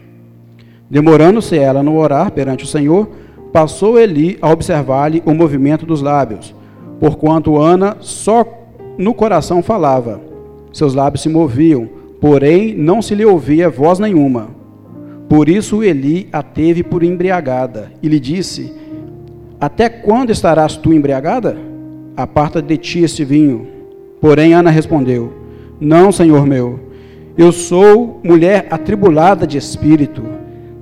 Demorando-se 0.88 1.58
ela 1.58 1.82
no 1.82 1.98
orar 1.98 2.30
perante 2.30 2.64
o 2.64 2.66
Senhor, 2.66 3.10
passou 3.52 3.98
Eli 3.98 4.38
a 4.40 4.50
observar-lhe 4.50 5.22
o 5.26 5.34
movimento 5.34 5.84
dos 5.84 6.00
lábios, 6.00 6.54
porquanto 6.98 7.60
Ana 7.60 7.98
só 8.00 8.42
no 8.96 9.12
coração 9.12 9.62
falava, 9.62 10.18
seus 10.72 10.94
lábios 10.94 11.20
se 11.20 11.28
moviam, 11.28 12.00
porém 12.22 12.72
não 12.72 13.02
se 13.02 13.16
lhe 13.16 13.24
ouvia 13.24 13.68
voz 13.68 13.98
nenhuma. 13.98 14.50
Por 15.28 15.48
isso 15.48 15.82
Eli 15.82 16.28
a 16.32 16.40
teve 16.40 16.84
por 16.84 17.02
embriagada 17.02 17.90
e 18.00 18.06
lhe 18.06 18.20
disse: 18.20 18.72
Até 19.60 19.88
quando 19.88 20.30
estarás 20.30 20.76
tu 20.76 20.92
embriagada? 20.92 21.58
Aparta 22.16 22.62
de 22.62 22.76
ti 22.76 23.00
este 23.00 23.24
vinho. 23.24 23.66
Porém 24.20 24.54
Ana 24.54 24.70
respondeu: 24.70 25.32
Não, 25.80 26.12
senhor 26.12 26.46
meu, 26.46 26.78
eu 27.36 27.50
sou 27.50 28.20
mulher 28.22 28.68
atribulada 28.70 29.44
de 29.44 29.58
espírito. 29.58 30.22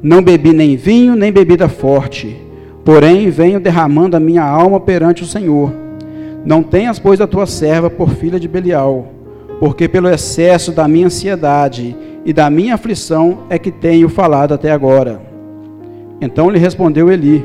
Não 0.03 0.23
bebi 0.23 0.53
nem 0.53 0.77
vinho, 0.77 1.17
nem 1.17 1.33
bebida 1.33 1.71
forte. 1.71 2.37
Porém 2.85 3.31
venho 3.31 3.59
derramando 3.59 4.15
a 4.15 4.21
minha 4.21 4.43
alma 4.43 4.79
perante 4.79 5.23
o 5.23 5.27
Senhor. 5.27 5.73
Não 6.45 6.63
tenhas, 6.63 6.99
pois, 6.99 7.21
a 7.21 7.27
tua 7.27 7.47
serva 7.47 7.89
por 7.91 8.11
filha 8.11 8.41
de 8.41 8.49
Belial 8.49 9.20
porque 9.61 9.87
pelo 9.87 10.09
excesso 10.09 10.73
da 10.73 10.89
minha 10.89 11.07
ansiedade 11.07 11.95
e 12.25 12.33
da 12.33 12.49
minha 12.49 12.75
aflição 12.75 13.41
é 13.51 13.59
que 13.59 13.71
tenho 13.71 14.09
falado 14.09 14.55
até 14.55 14.73
agora. 14.73 15.21
Então 16.19 16.49
lhe 16.49 16.59
respondeu 16.59 17.13
Eli: 17.13 17.45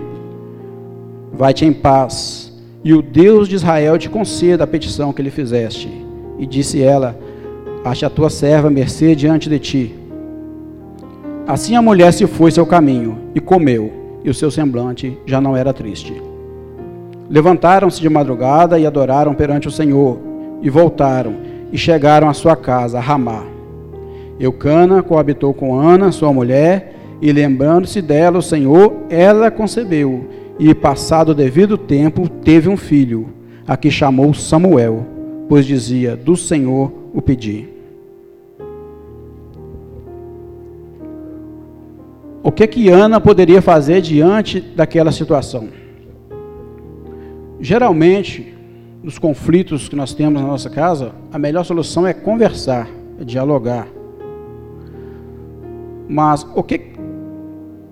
Vai-te 1.34 1.66
em 1.66 1.74
paz, 1.74 2.54
e 2.86 2.94
o 2.94 3.02
Deus 3.02 3.50
de 3.50 3.56
Israel 3.56 3.98
te 3.98 4.10
conceda 4.10 4.64
a 4.64 4.68
petição 4.68 5.12
que 5.12 5.22
lhe 5.22 5.30
fizeste. 5.30 5.92
E 6.40 6.46
disse 6.46 6.82
ela: 6.82 7.20
Ache 7.84 8.06
a 8.06 8.10
tua 8.10 8.30
serva 8.30 8.70
mercê 8.70 9.14
diante 9.14 9.50
de 9.50 9.60
ti. 9.60 9.96
Assim 11.46 11.76
a 11.76 11.82
mulher 11.82 12.14
se 12.14 12.26
foi 12.26 12.50
seu 12.50 12.66
caminho 12.66 13.18
e 13.36 13.42
comeu, 13.42 13.92
e 14.24 14.30
o 14.30 14.34
seu 14.34 14.50
semblante 14.50 15.18
já 15.26 15.42
não 15.42 15.56
era 15.56 15.74
triste. 15.74 16.14
Levantaram-se 17.30 18.00
de 18.00 18.10
madrugada 18.10 18.80
e 18.80 18.86
adoraram 18.86 19.34
perante 19.34 19.68
o 19.68 19.72
Senhor, 19.72 20.18
e 20.62 20.70
voltaram 20.70 21.45
e 21.76 21.78
chegaram 21.78 22.30
à 22.30 22.34
sua 22.34 22.56
casa, 22.56 23.00
a 23.00 23.02
Ramá. 23.02 23.44
Eucana 24.40 25.04
coabitou 25.04 25.54
com 25.54 25.78
Ana, 25.78 26.10
sua 26.10 26.32
mulher, 26.32 26.96
e 27.22 27.34
lembrando-se 27.34 28.02
dela, 28.02 28.38
o 28.38 28.42
Senhor, 28.42 28.94
ela 29.10 29.52
concebeu, 29.52 30.26
e 30.58 30.74
passado 30.74 31.30
o 31.30 31.36
devido 31.36 31.78
tempo, 31.78 32.30
teve 32.30 32.70
um 32.70 32.78
filho, 32.78 33.28
a 33.68 33.76
que 33.76 33.92
chamou 33.92 34.34
Samuel, 34.34 35.06
pois 35.50 35.66
dizia: 35.66 36.16
Do 36.16 36.38
Senhor 36.38 36.94
o 37.14 37.22
pedi. 37.22 37.68
O 42.42 42.54
que 42.54 42.66
que 42.68 42.88
Ana 42.88 43.20
poderia 43.20 43.62
fazer 43.62 44.00
diante 44.00 44.62
daquela 44.62 45.12
situação? 45.12 45.68
Geralmente, 47.60 48.55
nos 49.06 49.20
conflitos 49.20 49.88
que 49.88 49.96
nós 49.96 50.16
temos 50.16 50.42
na 50.42 50.48
nossa 50.48 50.68
casa, 50.68 51.12
a 51.32 51.38
melhor 51.38 51.64
solução 51.64 52.08
é 52.08 52.12
conversar, 52.12 52.90
é 53.22 53.24
dialogar. 53.24 53.88
Mas 56.10 56.46
o 56.56 56.64
que, 56.64 56.82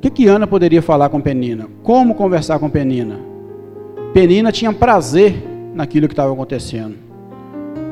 que, 0.01 0.09
que 0.09 0.27
Ana 0.27 0.47
poderia 0.47 0.81
falar 0.81 1.09
com 1.09 1.21
Penina? 1.21 1.67
Como 1.83 2.15
conversar 2.15 2.57
com 2.57 2.67
Penina? 2.67 3.19
Penina 4.11 4.51
tinha 4.51 4.73
prazer 4.73 5.35
naquilo 5.75 6.07
que 6.07 6.13
estava 6.13 6.33
acontecendo. 6.33 6.95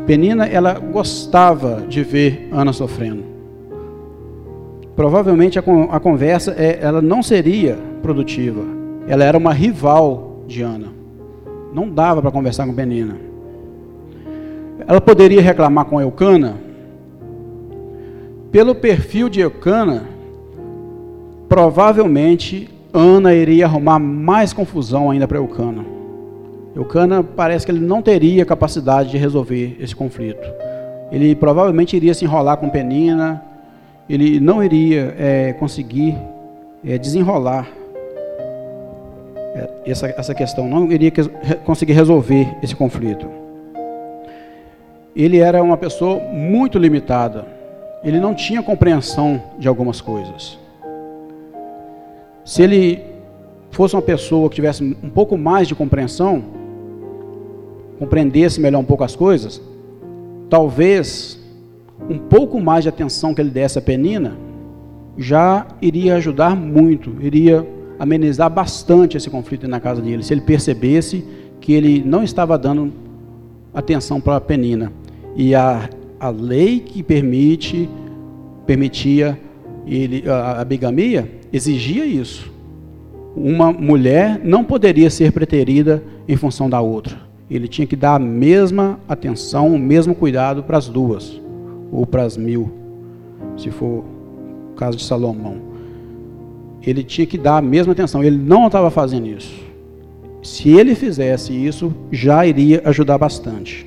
Penina, 0.08 0.48
ela 0.48 0.80
gostava 0.80 1.86
de 1.88 2.02
ver 2.04 2.50
Ana 2.52 2.74
sofrendo. 2.74 3.24
Provavelmente 4.96 5.60
a, 5.60 5.64
a 5.92 6.00
conversa 6.00 6.56
é, 6.58 6.80
ela 6.82 7.04
não 7.04 7.22
seria 7.22 7.78
produtiva. 8.02 8.64
Ela 9.08 9.24
era 9.24 9.38
uma 9.38 9.54
rival 9.54 10.44
de 10.48 10.64
Ana. 10.64 11.01
Não 11.74 11.90
dava 11.90 12.22
para 12.22 12.32
conversar 12.32 12.66
com 12.66 12.74
Penina. 12.74 13.16
Ela 14.88 15.00
poderia 15.00 15.42
reclamar 15.42 15.86
com 15.86 16.02
Eucana. 16.02 16.56
Pelo 18.52 18.76
perfil 18.76 19.30
de 19.30 19.40
Eucana, 19.40 20.04
provavelmente 21.48 22.70
Ana 22.94 23.34
iria 23.34 23.66
arrumar 23.66 24.00
mais 24.00 24.52
confusão 24.52 25.10
ainda 25.10 25.28
para 25.28 25.38
Eucana. 25.38 25.86
Eucana 26.76 27.24
parece 27.24 27.66
que 27.66 27.72
ele 27.72 27.80
não 27.80 28.02
teria 28.02 28.46
capacidade 28.46 29.12
de 29.12 29.18
resolver 29.18 29.78
esse 29.80 29.96
conflito. 29.96 30.48
Ele 31.12 31.36
provavelmente 31.36 31.96
iria 31.96 32.14
se 32.14 32.26
enrolar 32.26 32.58
com 32.58 32.70
Penina, 32.70 33.42
ele 34.10 34.40
não 34.40 34.64
iria 34.64 35.16
é, 35.18 35.54
conseguir 35.54 36.18
é, 36.86 36.98
desenrolar 36.98 37.68
essa, 39.86 40.08
essa 40.08 40.34
questão, 40.34 40.68
não 40.68 40.92
iria 40.92 41.12
conseguir 41.66 41.94
resolver 41.94 42.48
esse 42.62 42.76
conflito. 42.76 43.28
ele 45.16 45.40
era 45.40 45.62
uma 45.62 45.78
pessoa 45.78 46.20
muito 46.20 46.78
limitada. 46.78 47.46
Ele 48.04 48.20
não 48.20 48.34
tinha 48.34 48.64
compreensão 48.64 49.42
de 49.60 49.68
algumas 49.68 50.02
coisas. 50.02 50.58
Se 52.44 52.64
ele 52.64 53.00
fosse 53.70 53.96
uma 53.96 54.02
pessoa 54.02 54.50
que 54.50 54.56
tivesse 54.56 54.84
um 54.84 55.10
pouco 55.10 55.38
mais 55.38 55.68
de 55.68 55.76
compreensão, 55.76 56.44
compreendesse 58.00 58.60
melhor 58.60 58.80
um 58.80 58.84
pouco 58.84 59.04
as 59.04 59.16
coisas, 59.16 59.62
talvez 60.50 61.40
um 62.10 62.18
pouco 62.18 62.60
mais 62.60 62.84
de 62.84 62.90
atenção 62.90 63.34
que 63.34 63.42
ele 63.42 63.52
desse 63.52 63.78
à 63.78 63.82
Penina 63.82 64.36
já 65.18 65.68
iria 65.82 66.16
ajudar 66.16 66.56
muito, 66.56 67.16
iria 67.22 67.66
amenizar 68.02 68.50
bastante 68.50 69.16
esse 69.16 69.30
conflito 69.30 69.68
na 69.68 69.80
casa 69.80 70.02
dele, 70.02 70.24
se 70.24 70.34
ele 70.34 70.42
percebesse 70.42 71.24
que 71.60 71.72
ele 71.72 72.02
não 72.04 72.24
estava 72.24 72.58
dando 72.58 72.92
atenção 73.72 74.20
para 74.20 74.38
a 74.38 74.42
Penina. 74.42 74.92
E 75.36 75.54
a, 75.54 75.88
a 76.20 76.30
lei 76.30 76.80
que 76.80 77.04
permite, 77.04 77.88
permitia 78.66 79.40
ele, 79.86 80.28
a, 80.28 80.62
a 80.62 80.66
bigamia 80.66 81.30
exigia 81.54 82.04
isso. 82.04 82.52
Uma 83.36 83.72
mulher 83.72 84.42
não 84.44 84.64
poderia 84.64 85.12
ser 85.12 85.32
preterida 85.32 86.04
em 86.28 86.36
função 86.36 86.68
da 86.68 86.82
outra. 86.82 87.16
Ele 87.52 87.68
tinha 87.68 87.86
que 87.86 87.96
dar 87.96 88.16
a 88.16 88.20
mesma 88.20 89.00
atenção, 89.08 89.76
o 89.76 89.78
mesmo 89.78 90.16
cuidado 90.16 90.64
para 90.64 90.80
as 90.80 90.90
duas, 90.90 91.40
ou 91.92 92.08
para 92.08 92.24
as 92.24 92.36
mil, 92.36 92.72
se 93.56 93.70
for 93.70 94.04
o 94.72 94.76
caso 94.76 94.98
de 94.98 95.04
Salomão. 95.04 95.71
Ele 96.82 97.04
tinha 97.04 97.28
que 97.28 97.38
dar 97.38 97.58
a 97.58 97.62
mesma 97.62 97.94
atenção. 97.94 98.24
Ele 98.24 98.38
não 98.38 98.68
estava 98.68 98.90
fazendo 98.90 99.28
isso. 99.28 99.72
Se 100.42 100.70
ele 100.70 100.96
fizesse 100.96 101.54
isso, 101.54 101.94
já 102.12 102.46
iria 102.46 102.82
ajudar 102.86 103.18
bastante. 103.18 103.86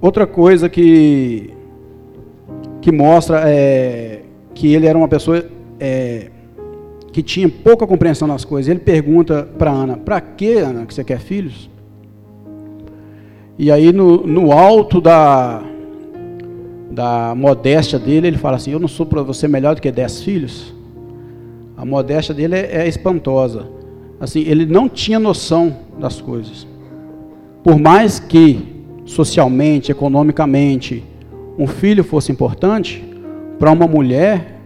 Outra 0.00 0.26
coisa 0.26 0.68
que, 0.68 1.50
que 2.80 2.92
mostra 2.92 3.42
é 3.48 4.22
que 4.54 4.72
ele 4.72 4.86
era 4.86 4.96
uma 4.96 5.08
pessoa 5.08 5.44
é, 5.80 6.30
que 7.12 7.22
tinha 7.22 7.48
pouca 7.48 7.86
compreensão 7.86 8.28
das 8.28 8.44
coisas. 8.44 8.68
Ele 8.68 8.80
pergunta 8.80 9.48
para 9.58 9.70
Ana: 9.70 9.96
Para 9.96 10.20
que, 10.20 10.58
Ana, 10.58 10.86
que 10.86 10.94
você 10.94 11.02
quer 11.02 11.18
filhos? 11.18 11.70
E 13.58 13.70
aí, 13.70 13.92
no, 13.92 14.26
no 14.26 14.52
alto 14.52 15.00
da, 15.00 15.62
da 16.94 17.34
modéstia 17.34 17.98
dele, 17.98 18.28
ele 18.28 18.38
fala 18.38 18.56
assim: 18.56 18.70
Eu 18.70 18.78
não 18.78 18.88
sou 18.88 19.04
para 19.04 19.22
você 19.22 19.48
melhor 19.48 19.74
do 19.74 19.82
que 19.82 19.90
dez 19.90 20.22
filhos. 20.22 20.72
A 21.76 21.84
modéstia 21.84 22.34
dele 22.34 22.54
é, 22.54 22.82
é 22.82 22.88
espantosa. 22.88 23.66
Assim, 24.20 24.40
ele 24.40 24.64
não 24.64 24.88
tinha 24.88 25.18
noção 25.18 25.76
das 25.98 26.20
coisas. 26.20 26.66
Por 27.64 27.78
mais 27.78 28.20
que 28.20 28.74
socialmente, 29.04 29.90
economicamente, 29.90 31.04
um 31.58 31.66
filho 31.66 32.04
fosse 32.04 32.30
importante, 32.30 33.04
para 33.58 33.70
uma 33.70 33.86
mulher, 33.86 34.60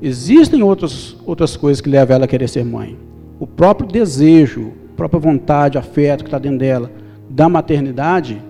existem 0.00 0.62
outras, 0.62 1.16
outras 1.26 1.56
coisas 1.56 1.80
que 1.80 1.88
levam 1.88 2.16
ela 2.16 2.24
a 2.24 2.28
querer 2.28 2.48
ser 2.48 2.64
mãe. 2.64 2.96
O 3.38 3.46
próprio 3.46 3.88
desejo, 3.88 4.72
a 4.92 4.96
própria 4.96 5.20
vontade, 5.20 5.78
afeto 5.78 6.24
que 6.24 6.28
está 6.28 6.38
dentro 6.38 6.58
dela, 6.58 6.90
da 7.28 7.48
maternidade, 7.48 8.40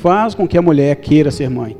faz 0.00 0.34
com 0.34 0.46
que 0.46 0.58
a 0.58 0.62
mulher 0.62 0.96
queira 0.96 1.30
ser 1.30 1.48
mãe. 1.48 1.76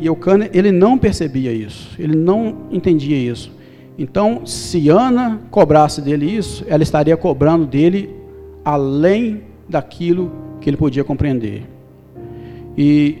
E 0.00 0.06
Eucana, 0.06 0.48
ele 0.52 0.72
não 0.72 0.98
percebia 0.98 1.52
isso, 1.52 1.90
ele 1.98 2.16
não 2.16 2.68
entendia 2.70 3.16
isso. 3.16 3.52
Então, 3.98 4.44
se 4.44 4.88
Ana 4.88 5.40
cobrasse 5.50 6.00
dele 6.00 6.26
isso, 6.26 6.64
ela 6.66 6.82
estaria 6.82 7.16
cobrando 7.16 7.64
dele 7.64 8.10
além 8.64 9.42
daquilo 9.68 10.32
que 10.60 10.68
ele 10.68 10.76
podia 10.76 11.04
compreender. 11.04 11.64
E 12.76 13.18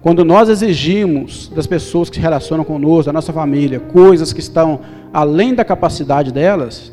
quando 0.00 0.24
nós 0.24 0.48
exigimos 0.48 1.50
das 1.54 1.66
pessoas 1.66 2.08
que 2.08 2.16
se 2.16 2.22
relacionam 2.22 2.64
conosco, 2.64 3.06
da 3.06 3.12
nossa 3.12 3.32
família, 3.32 3.78
coisas 3.78 4.32
que 4.32 4.40
estão 4.40 4.80
além 5.12 5.54
da 5.54 5.64
capacidade 5.64 6.32
delas, 6.32 6.92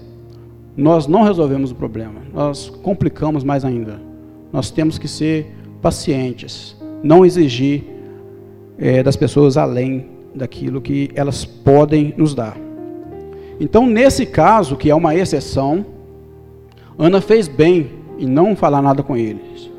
nós 0.76 1.08
não 1.08 1.24
resolvemos 1.24 1.72
o 1.72 1.76
problema, 1.76 2.22
nós 2.34 2.70
complicamos 2.70 3.44
mais 3.44 3.66
ainda. 3.66 4.00
Nós 4.52 4.70
temos 4.70 4.98
que 4.98 5.08
ser 5.08 5.54
pacientes, 5.82 6.76
não 7.04 7.26
exigir 7.26 7.84
é, 8.82 9.04
das 9.04 9.16
pessoas 9.16 9.56
além 9.58 10.08
daquilo 10.34 10.82
que 10.82 11.12
elas 11.14 11.46
podem 11.46 12.14
nos 12.18 12.34
dar. 12.34 12.58
Então, 13.60 13.86
nesse 13.86 14.26
caso, 14.26 14.76
que 14.76 14.90
é 14.90 14.96
uma 14.96 15.16
exceção, 15.16 15.86
Ana 16.98 17.22
fez 17.22 17.48
bem 17.48 17.92
em 18.18 18.26
não 18.26 18.56
falar 18.56 18.82
nada 18.82 19.04
com 19.04 19.16
eles. 19.16 19.70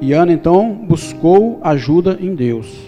E 0.00 0.12
Ana 0.12 0.32
então 0.32 0.84
buscou 0.86 1.58
ajuda 1.62 2.18
em 2.20 2.34
Deus. 2.34 2.78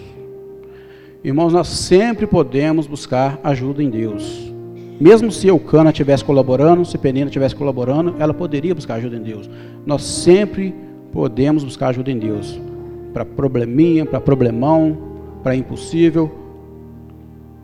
Irmãos, 1.23 1.51
nós 1.51 1.67
sempre 1.67 2.27
podemos 2.27 2.85
buscar 2.85 3.39
ajuda 3.43 3.81
em 3.81 3.89
Deus. 3.89 4.53
Mesmo 4.99 5.31
se 5.31 5.47
Eucana 5.47 5.89
estivesse 5.89 6.23
colaborando, 6.23 6.85
se 6.85 6.97
Penina 6.97 7.25
estivesse 7.25 7.55
colaborando, 7.55 8.15
ela 8.19 8.33
poderia 8.33 8.75
buscar 8.75 8.95
ajuda 8.95 9.15
em 9.15 9.23
Deus. 9.23 9.49
Nós 9.85 10.03
sempre 10.03 10.75
podemos 11.11 11.63
buscar 11.63 11.87
ajuda 11.87 12.11
em 12.11 12.19
Deus. 12.19 12.59
Para 13.13 13.25
probleminha, 13.25 14.05
para 14.05 14.21
problemão, 14.21 15.14
para 15.45 15.55
impossível. 15.55 16.31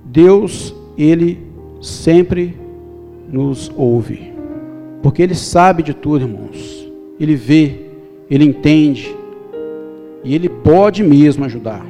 Deus, 0.06 0.72
Ele 0.96 1.40
sempre 1.82 2.56
nos 3.28 3.72
ouve. 3.76 4.32
Porque 5.02 5.24
Ele 5.24 5.34
sabe 5.34 5.82
de 5.82 5.92
tudo, 5.92 6.26
irmãos. 6.26 6.88
Ele 7.20 7.36
vê, 7.36 7.88
Ele 8.30 8.46
entende. 8.46 9.16
E 10.24 10.36
Ele 10.36 10.48
pode 10.48 11.02
mesmo 11.02 11.44
ajudar. 11.44 11.84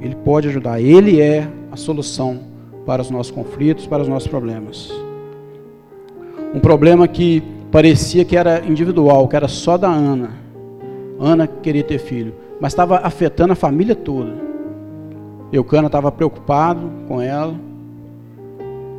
Ele 0.00 0.14
pode 0.14 0.46
ajudar. 0.46 0.80
Ele 0.80 1.20
é 1.20 1.48
a 1.72 1.76
solução 1.76 2.38
para 2.86 3.02
os 3.02 3.10
nossos 3.10 3.32
conflitos, 3.32 3.88
para 3.88 4.04
os 4.04 4.08
nossos 4.08 4.28
problemas. 4.28 4.88
Um 6.54 6.60
problema 6.60 7.08
que 7.08 7.42
parecia 7.72 8.24
que 8.24 8.36
era 8.36 8.64
individual, 8.64 9.26
que 9.26 9.34
era 9.34 9.48
só 9.48 9.76
da 9.76 9.88
Ana. 9.88 10.30
Ana 11.18 11.48
queria 11.48 11.82
ter 11.82 11.98
filho, 11.98 12.32
mas 12.60 12.72
estava 12.72 12.98
afetando 12.98 13.52
a 13.52 13.56
família 13.56 13.94
toda. 13.94 14.32
Eucana 15.52 15.86
estava 15.86 16.12
preocupado 16.12 16.90
com 17.06 17.20
ela 17.20 17.54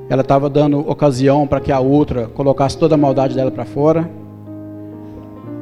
ela 0.10 0.24
estava 0.24 0.50
dando 0.50 0.80
ocasião 0.80 1.46
para 1.46 1.60
que 1.60 1.72
a 1.72 1.80
outra 1.80 2.26
colocasse 2.30 2.76
toda 2.76 2.96
a 2.96 2.98
maldade 2.98 3.36
dela 3.36 3.52
para 3.52 3.64
fora. 3.64 4.10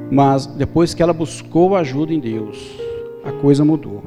Mas 0.09 0.45
depois 0.45 0.93
que 0.93 1.03
ela 1.03 1.11
buscou 1.11 1.75
ajuda 1.75 2.13
em 2.13 2.19
Deus, 2.19 2.79
a 3.25 3.31
coisa 3.33 3.65
mudou. 3.65 4.01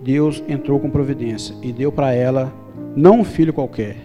Deus 0.00 0.40
entrou 0.48 0.78
com 0.78 0.88
providência 0.88 1.56
e 1.60 1.72
deu 1.72 1.90
para 1.90 2.14
ela 2.14 2.52
não 2.94 3.20
um 3.20 3.24
filho 3.24 3.52
qualquer. 3.52 3.96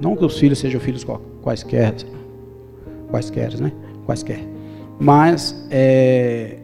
Não 0.00 0.16
que 0.16 0.24
os 0.24 0.36
filhos 0.36 0.58
sejam 0.58 0.80
filhos 0.80 1.06
quaisquer, 1.40 1.94
quaisquer, 3.12 3.60
né? 3.60 3.70
Quaisquer. 4.06 4.40
Mas 4.98 5.68
é, 5.70 6.56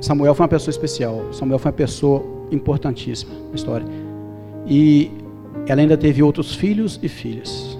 Samuel 0.00 0.34
foi 0.34 0.44
uma 0.44 0.48
pessoa 0.48 0.70
especial. 0.70 1.32
Samuel 1.32 1.58
foi 1.58 1.70
uma 1.70 1.76
pessoa 1.76 2.22
importantíssima 2.50 3.32
na 3.48 3.54
história. 3.54 3.86
E 4.66 5.10
ela 5.66 5.80
ainda 5.80 5.96
teve 5.96 6.22
outros 6.22 6.54
filhos 6.54 6.98
e 7.02 7.08
filhas. 7.08 7.78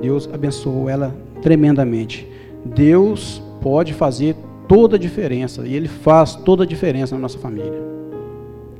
Deus 0.00 0.28
abençoou 0.32 0.88
ela 0.88 1.14
tremendamente. 1.42 2.26
Deus 2.64 3.42
pode 3.60 3.94
fazer 3.94 4.36
toda 4.68 4.96
a 4.96 4.98
diferença 4.98 5.66
e 5.66 5.74
Ele 5.74 5.88
faz 5.88 6.34
toda 6.34 6.64
a 6.64 6.66
diferença 6.66 7.14
na 7.14 7.20
nossa 7.22 7.38
família. 7.38 7.82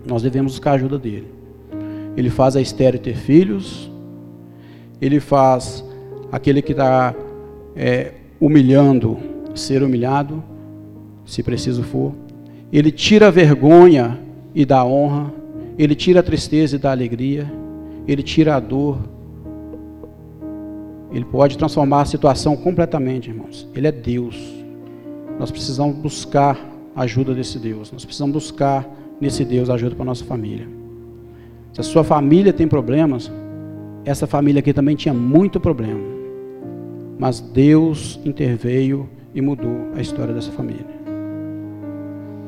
Nós 0.07 0.23
devemos 0.23 0.53
buscar 0.53 0.73
a 0.73 0.75
ajuda 0.75 0.99
dele. 0.99 1.27
Ele 2.17 2.31
faz 2.31 2.57
a 2.57 2.61
estéreo 2.61 3.01
ter 3.01 3.17
filhos. 3.17 3.91
Ele 5.01 5.21
faz 5.21 5.85
aquele 6.31 6.61
que 6.61 6.73
está 6.73 7.15
é, 7.75 8.13
humilhando 8.41 9.17
ser 9.59 9.83
humilhado, 9.83 10.43
se 11.25 11.43
preciso 11.43 11.83
for. 11.83 12.13
Ele 12.73 12.91
tira 12.91 13.29
a 13.29 13.31
vergonha 13.31 14.19
e 14.55 14.65
dá 14.65 14.85
honra. 14.85 15.33
Ele 15.79 15.95
tira 15.95 16.21
a 16.21 16.23
tristeza 16.23 16.77
e 16.77 16.79
dá 16.79 16.91
alegria. 16.91 17.51
Ele 18.07 18.23
tira 18.23 18.57
a 18.57 18.61
dor. 18.61 18.99
Ele 21.11 21.25
pode 21.25 21.57
transformar 21.57 22.03
a 22.03 22.05
situação 22.05 22.57
completamente, 22.57 23.31
irmãos. 23.31 23.67
Ele 23.75 23.87
é 23.87 23.93
Deus. 23.93 24.37
Nós 25.39 25.51
precisamos 25.51 25.97
buscar 25.97 26.59
a 26.95 27.03
ajuda 27.03 27.35
desse 27.35 27.59
Deus. 27.59 27.91
Nós 27.91 28.05
precisamos 28.05 28.35
buscar 28.35 28.87
nesse 29.21 29.45
Deus 29.45 29.71
ajuda 29.71 29.95
para 29.95 30.05
a 30.05 30.07
nossa 30.07 30.25
família. 30.25 30.69
Se 31.73 31.81
a 31.81 31.85
sua 31.85 32.05
família 32.05 32.53
tem 32.53 32.69
problemas, 32.69 33.31
essa 34.05 34.27
família 34.27 34.61
aqui 34.61 34.73
também 34.73 34.97
tinha 34.97 35.15
muito 35.15 35.59
problema. 35.61 36.01
Mas 37.19 37.41
Deus 37.41 38.21
interveio 38.25 39.09
e 39.35 39.41
mudou 39.41 39.89
a 39.95 40.01
história 40.01 40.35
dessa 40.35 40.51
família. 40.53 40.98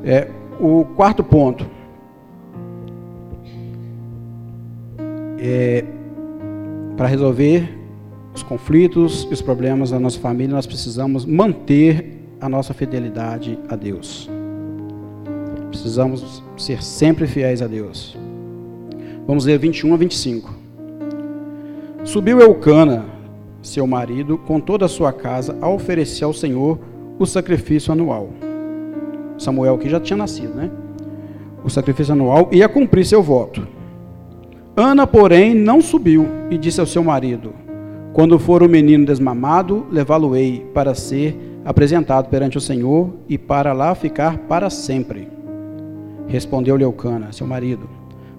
É, 0.04 0.28
o 0.58 0.84
quarto 0.96 1.22
ponto 1.22 1.66
é, 5.38 5.84
para 6.96 7.06
resolver 7.06 7.78
os 8.34 8.42
conflitos 8.42 9.26
e 9.30 9.34
os 9.34 9.42
problemas 9.42 9.90
da 9.90 9.98
nossa 9.98 10.18
família, 10.18 10.54
nós 10.54 10.66
precisamos 10.66 11.24
manter 11.24 12.20
a 12.40 12.48
nossa 12.48 12.72
fidelidade 12.72 13.58
a 13.68 13.74
Deus. 13.74 14.30
Precisamos 15.68 16.42
ser 16.56 16.82
sempre 16.82 17.26
fiéis 17.26 17.62
a 17.62 17.66
Deus. 17.66 18.16
Vamos 19.26 19.46
ler 19.46 19.58
21 19.58 19.94
a 19.94 19.96
25. 19.96 20.54
Subiu 22.04 22.40
Eucana, 22.40 23.04
seu 23.62 23.86
marido, 23.86 24.38
com 24.38 24.60
toda 24.60 24.86
a 24.86 24.88
sua 24.88 25.12
casa, 25.12 25.56
a 25.60 25.68
oferecer 25.68 26.24
ao 26.24 26.32
Senhor 26.32 26.78
o 27.18 27.26
sacrifício 27.26 27.92
anual. 27.92 28.30
Samuel 29.40 29.78
que 29.78 29.88
já 29.88 29.98
tinha 29.98 30.16
nascido, 30.16 30.54
né? 30.54 30.70
O 31.64 31.70
sacrifício 31.70 32.12
anual 32.12 32.48
e 32.52 32.62
a 32.62 32.68
cumprir 32.68 33.04
seu 33.04 33.22
voto. 33.22 33.66
Ana, 34.76 35.06
porém, 35.06 35.54
não 35.54 35.80
subiu 35.80 36.26
e 36.50 36.56
disse 36.56 36.80
ao 36.80 36.86
seu 36.86 37.02
marido: 37.02 37.52
Quando 38.12 38.38
for 38.38 38.62
o 38.62 38.68
menino 38.68 39.04
desmamado, 39.04 39.86
levá-lo-ei 39.90 40.66
para 40.72 40.94
ser 40.94 41.36
apresentado 41.64 42.28
perante 42.28 42.56
o 42.56 42.60
Senhor 42.60 43.10
e 43.28 43.36
para 43.36 43.72
lá 43.72 43.94
ficar 43.94 44.38
para 44.38 44.70
sempre. 44.70 45.28
Respondeu-lhe 46.26 46.84
Eucana, 46.84 47.32
seu 47.32 47.46
marido: 47.46 47.88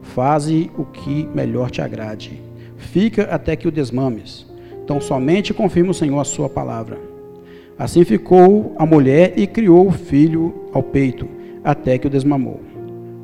Faze 0.01 0.71
o 0.77 0.85
que 0.85 1.27
melhor 1.33 1.69
te 1.69 1.81
agrade. 1.81 2.41
Fica 2.77 3.23
até 3.23 3.55
que 3.55 3.67
o 3.67 3.71
desmames. 3.71 4.45
Então 4.83 4.99
somente 4.99 5.53
confirma 5.53 5.91
o 5.91 5.93
Senhor 5.93 6.19
a 6.19 6.23
sua 6.23 6.49
palavra. 6.49 6.97
Assim 7.77 8.03
ficou 8.03 8.75
a 8.77 8.85
mulher 8.85 9.33
e 9.37 9.47
criou 9.47 9.87
o 9.87 9.91
filho 9.91 10.60
ao 10.73 10.83
peito, 10.83 11.27
até 11.63 11.97
que 11.97 12.07
o 12.07 12.09
desmamou. 12.09 12.59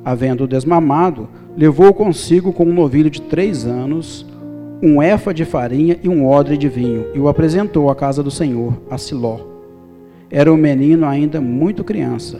Havendo 0.03 0.47
desmamado, 0.47 1.27
levou 1.57 1.93
consigo 1.93 2.53
com 2.53 2.63
um 2.63 2.73
novilho 2.73 3.09
de 3.09 3.21
três 3.21 3.65
anos, 3.65 4.25
um 4.81 5.01
efa 5.01 5.33
de 5.33 5.43
farinha 5.43 5.97
e 6.03 6.07
um 6.07 6.25
odre 6.27 6.57
de 6.57 6.69
vinho, 6.69 7.07
e 7.13 7.19
o 7.19 7.27
apresentou 7.27 7.89
à 7.89 7.95
casa 7.95 8.21
do 8.21 8.29
Senhor, 8.31 8.73
a 8.89 8.97
Siló. 8.97 9.39
Era 10.29 10.53
o 10.53 10.57
menino 10.57 11.05
ainda 11.05 11.41
muito 11.41 11.83
criança. 11.83 12.39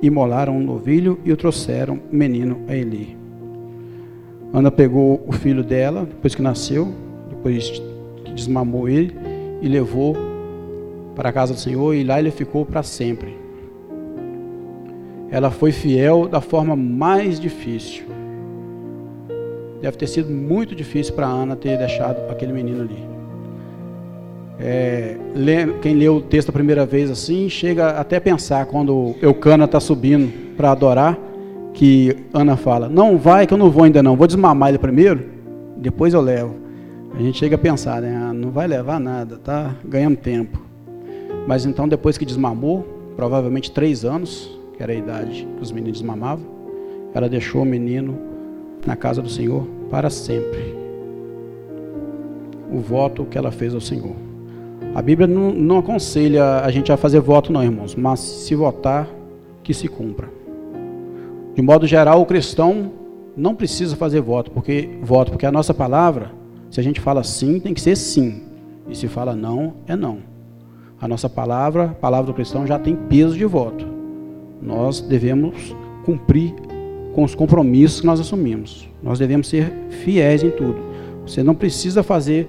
Imolaram 0.00 0.56
um 0.56 0.62
novilho 0.62 1.18
e 1.24 1.32
o 1.32 1.36
trouxeram 1.36 1.98
o 2.10 2.16
menino 2.16 2.60
a 2.68 2.76
Eli. 2.76 3.16
Ana 4.52 4.70
pegou 4.70 5.24
o 5.26 5.32
filho 5.32 5.64
dela, 5.64 6.04
depois 6.04 6.34
que 6.34 6.42
nasceu, 6.42 6.92
depois 7.30 7.70
que 7.70 8.32
desmamou 8.32 8.88
ele, 8.88 9.14
e 9.62 9.68
levou 9.68 10.16
para 11.14 11.30
a 11.30 11.32
casa 11.32 11.54
do 11.54 11.60
Senhor, 11.60 11.94
e 11.94 12.04
lá 12.04 12.18
ele 12.18 12.30
ficou 12.30 12.66
para 12.66 12.82
sempre. 12.82 13.41
Ela 15.32 15.50
foi 15.50 15.72
fiel 15.72 16.28
da 16.28 16.42
forma 16.42 16.76
mais 16.76 17.40
difícil. 17.40 18.04
Deve 19.80 19.96
ter 19.96 20.06
sido 20.06 20.30
muito 20.30 20.74
difícil 20.74 21.14
para 21.14 21.26
Ana 21.26 21.56
ter 21.56 21.78
deixado 21.78 22.30
aquele 22.30 22.52
menino 22.52 22.82
ali. 22.82 23.02
É, 24.60 25.16
quem 25.80 25.94
leu 25.94 26.16
o 26.16 26.20
texto 26.20 26.50
a 26.50 26.52
primeira 26.52 26.84
vez 26.84 27.10
assim, 27.10 27.48
chega 27.48 27.92
até 27.92 28.20
pensar 28.20 28.66
quando 28.66 29.14
Eucana 29.22 29.64
está 29.64 29.80
subindo 29.80 30.30
para 30.54 30.70
adorar, 30.70 31.18
que 31.72 32.14
Ana 32.34 32.54
fala: 32.54 32.86
Não 32.86 33.16
vai, 33.16 33.46
que 33.46 33.54
eu 33.54 33.58
não 33.58 33.70
vou 33.70 33.84
ainda 33.84 34.02
não, 34.02 34.14
vou 34.14 34.26
desmamar 34.26 34.68
ele 34.68 34.78
primeiro, 34.78 35.24
depois 35.78 36.12
eu 36.12 36.20
levo. 36.20 36.56
A 37.14 37.22
gente 37.22 37.38
chega 37.38 37.56
a 37.56 37.58
pensar, 37.58 38.02
né? 38.02 38.14
Ah, 38.22 38.34
não 38.34 38.50
vai 38.50 38.66
levar 38.66 39.00
nada, 39.00 39.38
tá 39.38 39.74
ganhando 39.82 40.16
tempo. 40.16 40.60
Mas 41.46 41.64
então, 41.64 41.88
depois 41.88 42.18
que 42.18 42.26
desmamou, 42.26 42.86
provavelmente 43.16 43.70
três 43.70 44.04
anos, 44.04 44.61
que 44.76 44.82
era 44.82 44.92
a 44.92 44.96
idade 44.96 45.46
que 45.56 45.62
os 45.62 45.72
meninos 45.72 46.02
mamavam, 46.02 46.46
ela 47.14 47.28
deixou 47.28 47.62
o 47.62 47.66
menino 47.66 48.18
na 48.86 48.96
casa 48.96 49.22
do 49.22 49.28
Senhor 49.28 49.66
para 49.90 50.10
sempre. 50.10 50.74
O 52.70 52.78
voto 52.78 53.24
que 53.24 53.36
ela 53.36 53.50
fez 53.50 53.74
ao 53.74 53.80
Senhor. 53.80 54.16
A 54.94 55.00
Bíblia 55.00 55.26
não, 55.26 55.52
não 55.52 55.78
aconselha 55.78 56.60
a 56.60 56.70
gente 56.70 56.92
a 56.92 56.96
fazer 56.96 57.20
voto, 57.20 57.52
não, 57.52 57.62
irmãos, 57.62 57.94
mas 57.94 58.20
se 58.20 58.54
votar, 58.54 59.08
que 59.62 59.72
se 59.72 59.88
cumpra. 59.88 60.28
De 61.54 61.62
modo 61.62 61.86
geral, 61.86 62.20
o 62.20 62.26
cristão 62.26 62.92
não 63.36 63.54
precisa 63.54 63.96
fazer 63.96 64.20
voto, 64.20 64.50
porque 64.50 64.98
voto, 65.02 65.32
porque 65.32 65.46
a 65.46 65.52
nossa 65.52 65.72
palavra, 65.72 66.32
se 66.70 66.80
a 66.80 66.82
gente 66.82 67.00
fala 67.00 67.22
sim, 67.22 67.60
tem 67.60 67.72
que 67.72 67.80
ser 67.80 67.96
sim, 67.96 68.42
e 68.88 68.94
se 68.94 69.08
fala 69.08 69.34
não, 69.34 69.74
é 69.86 69.94
não. 69.94 70.18
A 71.00 71.08
nossa 71.08 71.28
palavra, 71.28 71.84
a 71.84 71.94
palavra 71.94 72.26
do 72.26 72.34
cristão 72.34 72.66
já 72.66 72.78
tem 72.78 72.94
peso 72.94 73.36
de 73.36 73.44
voto. 73.44 73.91
Nós 74.62 75.00
devemos 75.00 75.74
cumprir 76.04 76.54
com 77.12 77.24
os 77.24 77.34
compromissos 77.34 78.00
que 78.00 78.06
nós 78.06 78.20
assumimos. 78.20 78.88
Nós 79.02 79.18
devemos 79.18 79.48
ser 79.48 79.72
fiéis 80.04 80.42
em 80.42 80.50
tudo. 80.50 80.76
Você 81.26 81.42
não 81.42 81.54
precisa 81.54 82.02
fazer 82.02 82.48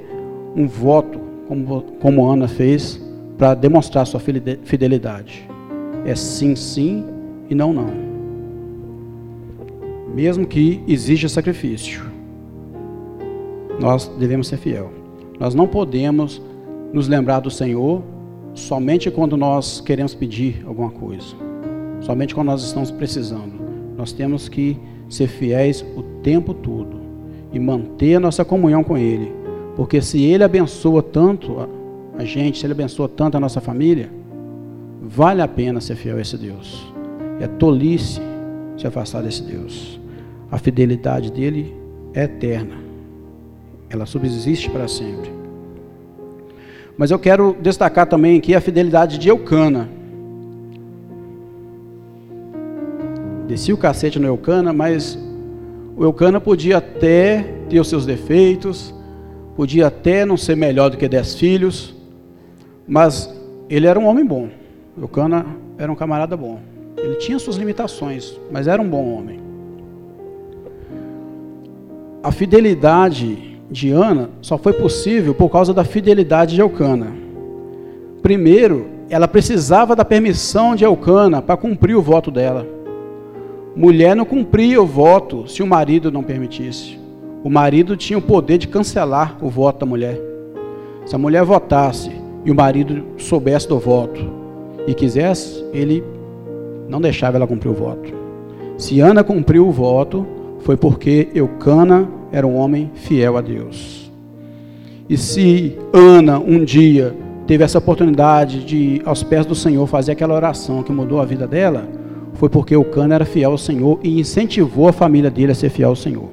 um 0.55 0.67
voto 0.67 1.19
como, 1.47 1.81
como 1.99 2.25
Ana 2.29 2.47
fez 2.47 3.01
para 3.37 3.55
demonstrar 3.55 4.05
sua 4.05 4.21
fidelidade. 4.63 5.49
É 6.05 6.15
sim, 6.15 6.55
sim 6.55 7.03
e 7.49 7.55
não, 7.55 7.73
não 7.73 8.13
mesmo 10.13 10.45
que 10.45 10.81
exija 10.87 11.27
sacrifício. 11.27 12.03
Nós 13.79 14.07
devemos 14.19 14.47
ser 14.47 14.57
fiel. 14.57 14.91
Nós 15.39 15.55
não 15.55 15.67
podemos 15.67 16.41
nos 16.93 17.07
lembrar 17.07 17.39
do 17.39 17.49
Senhor 17.49 18.03
somente 18.53 19.09
quando 19.09 19.35
nós 19.35 19.81
queremos 19.81 20.13
pedir 20.13 20.63
alguma 20.67 20.91
coisa, 20.91 21.35
somente 22.05 22.35
quando 22.35 22.47
nós 22.47 22.63
estamos 22.63 22.91
precisando. 22.91 23.53
Nós 23.97 24.11
temos 24.11 24.47
que 24.47 24.77
ser 25.09 25.27
fiéis 25.27 25.83
o 25.95 26.03
tempo 26.21 26.53
todo 26.53 27.01
e 27.51 27.59
manter 27.59 28.15
a 28.15 28.19
nossa 28.19 28.45
comunhão 28.45 28.83
com 28.83 28.97
Ele, 28.97 29.31
porque 29.75 30.01
se 30.01 30.23
Ele 30.23 30.43
abençoa 30.43 31.01
tanto 31.01 31.67
a 32.17 32.23
gente, 32.23 32.59
se 32.59 32.65
Ele 32.65 32.73
abençoa 32.73 33.09
tanto 33.09 33.37
a 33.37 33.39
nossa 33.39 33.59
família, 33.59 34.09
vale 35.01 35.41
a 35.41 35.47
pena 35.47 35.81
ser 35.81 35.95
fiel 35.95 36.17
a 36.17 36.21
esse 36.21 36.37
Deus. 36.37 36.91
É 37.39 37.47
tolice 37.47 38.21
se 38.77 38.87
afastar 38.87 39.21
desse 39.21 39.43
Deus 39.43 40.03
a 40.53 40.59
fidelidade 40.59 41.31
dele 41.31 41.75
é 42.13 42.25
eterna. 42.25 42.75
Ela 43.89 44.05
subsiste 44.05 44.69
para 44.69 44.87
sempre. 44.87 45.31
Mas 46.95 47.09
eu 47.09 47.17
quero 47.17 47.57
destacar 47.59 48.05
também 48.05 48.37
aqui 48.37 48.53
a 48.53 48.61
fidelidade 48.61 49.17
de 49.17 49.29
Eucana. 49.29 49.89
Desci 53.47 53.73
o 53.73 53.77
cacete 53.77 54.19
no 54.19 54.27
Eucana, 54.27 54.71
mas 54.71 55.17
o 55.95 56.03
Eucana 56.03 56.39
podia 56.39 56.77
até 56.77 57.43
ter 57.69 57.79
os 57.79 57.87
seus 57.87 58.05
defeitos, 58.05 58.93
podia 59.55 59.87
até 59.87 60.25
não 60.25 60.37
ser 60.37 60.55
melhor 60.55 60.89
do 60.89 60.97
que 60.97 61.07
dez 61.07 61.35
filhos, 61.35 61.95
mas 62.87 63.33
ele 63.69 63.87
era 63.87 63.99
um 63.99 64.05
homem 64.05 64.25
bom. 64.25 64.49
Eucana 64.99 65.45
era 65.77 65.91
um 65.91 65.95
camarada 65.95 66.35
bom. 66.37 66.59
Ele 66.97 67.15
tinha 67.15 67.37
suas 67.37 67.57
limitações, 67.57 68.39
mas 68.51 68.67
era 68.67 68.81
um 68.81 68.87
bom 68.87 69.13
homem 69.13 69.43
a 72.23 72.31
fidelidade 72.31 73.59
de 73.69 73.91
Ana 73.91 74.29
só 74.41 74.57
foi 74.57 74.71
possível 74.71 75.35
por 75.35 75.49
causa 75.49 75.73
da 75.73 75.83
fidelidade 75.83 76.55
de 76.55 76.61
Eucana. 76.61 77.07
Primeiro, 78.21 78.87
ela 79.09 79.27
precisava 79.27 79.93
da 79.93 80.05
permissão 80.05 80.73
de 80.73 80.85
Eucana 80.85 81.41
para 81.41 81.57
cumprir 81.57 81.95
o 81.95 82.01
voto 82.01 82.31
dela. 82.31 82.65
Mulher 83.75 84.15
não 84.15 84.23
cumpria 84.23 84.79
o 84.79 84.85
voto 84.85 85.47
se 85.47 85.63
o 85.63 85.67
marido 85.67 86.11
não 86.11 86.21
permitisse. 86.21 86.99
O 87.43 87.49
marido 87.49 87.97
tinha 87.97 88.19
o 88.19 88.21
poder 88.21 88.59
de 88.59 88.67
cancelar 88.67 89.35
o 89.41 89.49
voto 89.49 89.79
da 89.79 89.85
mulher. 89.85 90.19
Se 91.05 91.15
a 91.15 91.17
mulher 91.17 91.43
votasse 91.43 92.11
e 92.45 92.51
o 92.51 92.55
marido 92.55 93.03
soubesse 93.17 93.67
do 93.67 93.79
voto 93.79 94.21
e 94.87 94.93
quisesse, 94.93 95.65
ele 95.73 96.03
não 96.87 97.01
deixava 97.01 97.37
ela 97.37 97.47
cumprir 97.47 97.69
o 97.69 97.73
voto. 97.73 98.13
Se 98.77 98.99
Ana 98.99 99.23
cumpriu 99.23 99.67
o 99.67 99.71
voto, 99.71 100.25
foi 100.59 100.77
porque 100.77 101.29
Eucana 101.33 102.07
era 102.31 102.45
um 102.45 102.55
homem 102.55 102.91
fiel 102.93 103.37
a 103.37 103.41
Deus. 103.41 104.11
E 105.09 105.17
se 105.17 105.77
Ana 105.91 106.39
um 106.39 106.63
dia 106.63 107.15
teve 107.47 107.63
essa 107.63 107.79
oportunidade 107.79 108.63
de, 108.63 109.01
aos 109.03 109.23
pés 109.23 109.45
do 109.45 109.55
Senhor, 109.55 109.85
fazer 109.87 110.11
aquela 110.13 110.33
oração 110.33 110.83
que 110.83 110.91
mudou 110.91 111.19
a 111.19 111.25
vida 111.25 111.47
dela, 111.47 111.87
foi 112.33 112.49
porque 112.49 112.75
Eucana 112.75 113.15
era 113.15 113.25
fiel 113.25 113.51
ao 113.51 113.57
Senhor 113.57 113.99
e 114.03 114.19
incentivou 114.19 114.87
a 114.87 114.93
família 114.93 115.29
dele 115.29 115.51
a 115.51 115.55
ser 115.55 115.69
fiel 115.69 115.89
ao 115.89 115.95
Senhor. 115.95 116.29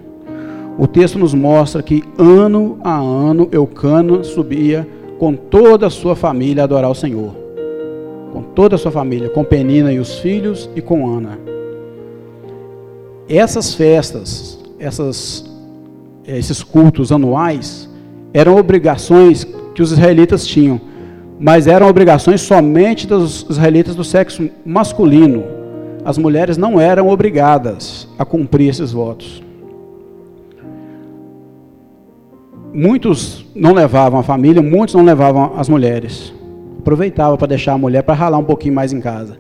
O 0.79 0.87
texto 0.87 1.19
nos 1.19 1.35
mostra 1.35 1.83
que 1.83 2.03
ano 2.17 2.79
a 2.83 2.97
ano 2.97 3.49
Eucana 3.53 4.25
subia 4.25 4.89
com 5.19 5.35
toda 5.35 5.87
a 5.87 5.91
sua 5.91 6.17
família 6.17 6.63
a 6.63 6.65
adorar 6.65 6.91
o 6.91 6.95
Senhor. 6.95 7.37
Com 8.33 8.43
toda 8.43 8.77
a 8.77 8.79
sua 8.79 8.91
família, 8.91 9.29
com 9.29 9.45
Penina 9.45 9.93
e 9.93 9.99
os 9.99 10.19
filhos 10.21 10.71
e 10.75 10.81
com 10.81 11.07
Ana. 11.07 11.39
Essas 13.29 13.75
festas, 13.75 14.59
essas, 14.79 15.45
eh, 16.27 16.39
esses 16.39 16.63
cultos 16.63 17.13
anuais, 17.13 17.89
eram 18.33 18.57
obrigações 18.57 19.47
que 19.75 19.83
os 19.83 19.93
israelitas 19.93 20.47
tinham, 20.47 20.81
mas 21.39 21.67
eram 21.67 21.89
obrigações 21.89 22.41
somente 22.41 23.07
dos 23.07 23.47
israelitas 23.51 23.95
do 23.95 24.05
sexo 24.05 24.49
masculino. 24.65 25.60
As 26.05 26.17
mulheres 26.17 26.57
não 26.57 26.81
eram 26.81 27.09
obrigadas 27.09 28.09
a 28.19 28.25
cumprir 28.25 28.71
esses 28.71 28.93
votos. 28.93 29.43
Muitos 32.73 33.45
não 33.55 33.73
levavam 33.73 34.21
a 34.21 34.23
família, 34.23 34.63
muitos 34.63 34.95
não 34.95 35.05
levavam 35.05 35.53
as 35.57 35.69
mulheres. 35.69 36.33
aproveitava 36.79 37.37
para 37.37 37.49
deixar 37.49 37.75
a 37.75 37.79
mulher 37.79 38.03
para 38.03 38.15
ralar 38.15 38.39
um 38.39 38.45
pouquinho 38.45 38.75
mais 38.75 38.93
em 38.93 39.01
casa. 39.01 39.39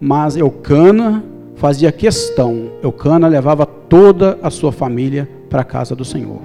Mas 0.00 0.36
Eucana 0.36 1.24
fazia 1.56 1.90
questão, 1.90 2.70
Eucana 2.80 3.26
levava 3.26 3.66
toda 3.66 4.38
a 4.40 4.48
sua 4.48 4.70
família 4.70 5.28
para 5.50 5.62
a 5.62 5.64
casa 5.64 5.96
do 5.96 6.04
Senhor. 6.04 6.40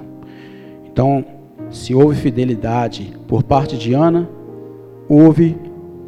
Então, 0.84 1.24
se 1.70 1.94
houve 1.94 2.16
fidelidade 2.16 3.12
por 3.28 3.44
parte 3.44 3.78
de 3.78 3.94
Ana, 3.94 4.28
houve 5.08 5.56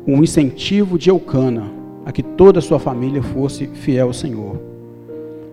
um 0.05 0.25
incentivo 0.25 0.99
de 0.99 1.09
Eucana 1.09 1.76
a 2.07 2.13
que 2.13 2.23
toda 2.23 2.61
a 2.61 2.63
sua 2.63 2.79
família 2.79 3.21
fosse 3.21 3.67
fiel 3.67 4.07
ao 4.07 4.13
Senhor. 4.13 4.61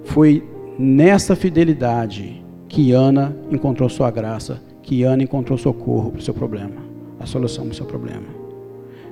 Foi 0.04 0.48
nessa 0.78 1.36
fidelidade 1.36 2.46
que 2.70 2.92
Ana 2.92 3.36
encontrou 3.52 3.90
sua 3.90 4.12
graça, 4.12 4.62
que 4.84 5.02
Ana 5.02 5.24
encontrou 5.24 5.58
socorro 5.58 6.12
para 6.12 6.20
o 6.20 6.22
seu 6.22 6.34
problema, 6.34 6.76
a 7.20 7.26
solução 7.26 7.66
para 7.66 7.74
o 7.74 7.76
seu 7.76 7.88
problema. 7.88 8.28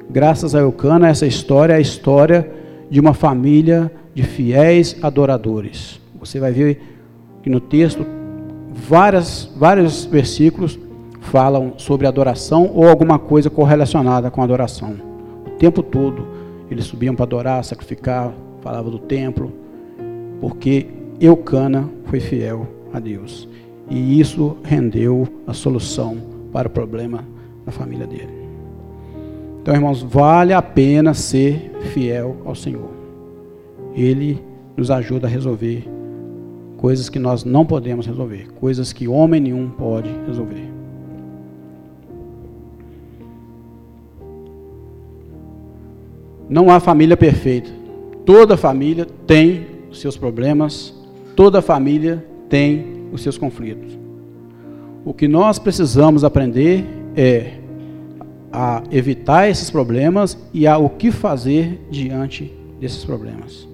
Graças 0.08 0.54
a 0.54 0.60
Eucana, 0.60 1.10
essa 1.10 1.26
história 1.26 1.74
é 1.74 1.78
a 1.78 1.82
história 1.82 2.48
de 2.92 3.00
uma 3.00 3.14
família 3.14 3.92
de 4.14 4.22
fiéis 4.22 4.96
adoradores. 5.02 6.00
Você 6.20 6.40
vai 6.40 6.52
ver 6.52 6.80
que 7.42 7.50
no 7.50 7.60
texto 7.60 8.06
várias, 8.72 9.52
vários 9.58 10.06
versículos 10.06 10.78
falam 11.22 11.74
sobre 11.78 12.06
adoração 12.06 12.70
ou 12.72 12.88
alguma 12.88 13.18
coisa 13.18 13.50
correlacionada 13.50 14.30
com 14.30 14.44
adoração. 14.44 14.96
O 15.48 15.52
tempo 15.52 15.82
todo 15.82 16.41
eles 16.74 16.86
subiam 16.86 17.14
para 17.14 17.26
adorar, 17.26 17.64
sacrificar, 17.64 18.34
falavam 18.62 18.90
do 18.90 19.00
templo, 19.00 19.52
porque 20.40 20.88
Eucana 21.20 21.90
foi 22.06 22.20
fiel 22.20 22.68
a 22.94 23.00
Deus. 23.00 23.48
E 23.90 24.20
isso 24.20 24.58
rendeu 24.64 25.28
a 25.46 25.54
solução 25.54 26.18
para 26.52 26.68
o 26.68 26.72
problema 26.72 27.26
da 27.66 27.72
família 27.72 28.08
dele. 28.08 28.42
Então, 29.62 29.76
irmãos, 29.76 30.02
vale 30.02 30.54
a 30.54 30.62
pena 30.62 31.14
ser 31.14 31.72
fiel 31.94 32.38
ao 32.46 32.56
Senhor. 32.56 32.90
Ele 33.94 34.42
nos 34.78 34.90
ajuda 34.90 35.28
a 35.28 35.30
resolver 35.30 35.86
coisas 36.78 37.10
que 37.10 37.20
nós 37.20 37.44
não 37.44 37.66
podemos 37.66 38.08
resolver, 38.08 38.48
coisas 38.54 38.92
que 38.92 39.08
homem 39.08 39.42
nenhum 39.42 39.70
pode 39.70 40.10
resolver. 40.26 40.71
Não 46.52 46.70
há 46.70 46.82
família 46.82 47.16
perfeita. 47.16 47.72
Toda 48.26 48.58
família 48.58 49.08
tem 49.26 49.68
os 49.90 50.02
seus 50.02 50.18
problemas, 50.18 50.94
toda 51.34 51.62
família 51.62 52.26
tem 52.50 53.08
os 53.14 53.22
seus 53.22 53.38
conflitos. 53.38 53.98
O 55.06 55.14
que 55.14 55.30
nós 55.30 55.58
precisamos 55.58 56.26
aprender 56.26 56.86
é 57.16 57.54
a 58.52 58.84
evitar 58.92 59.50
esses 59.50 59.72
problemas 59.72 60.38
e 60.54 60.68
a 60.68 60.78
o 60.78 60.90
que 60.90 61.10
fazer 61.10 61.88
diante 61.90 62.54
desses 62.82 63.06
problemas. 63.06 63.66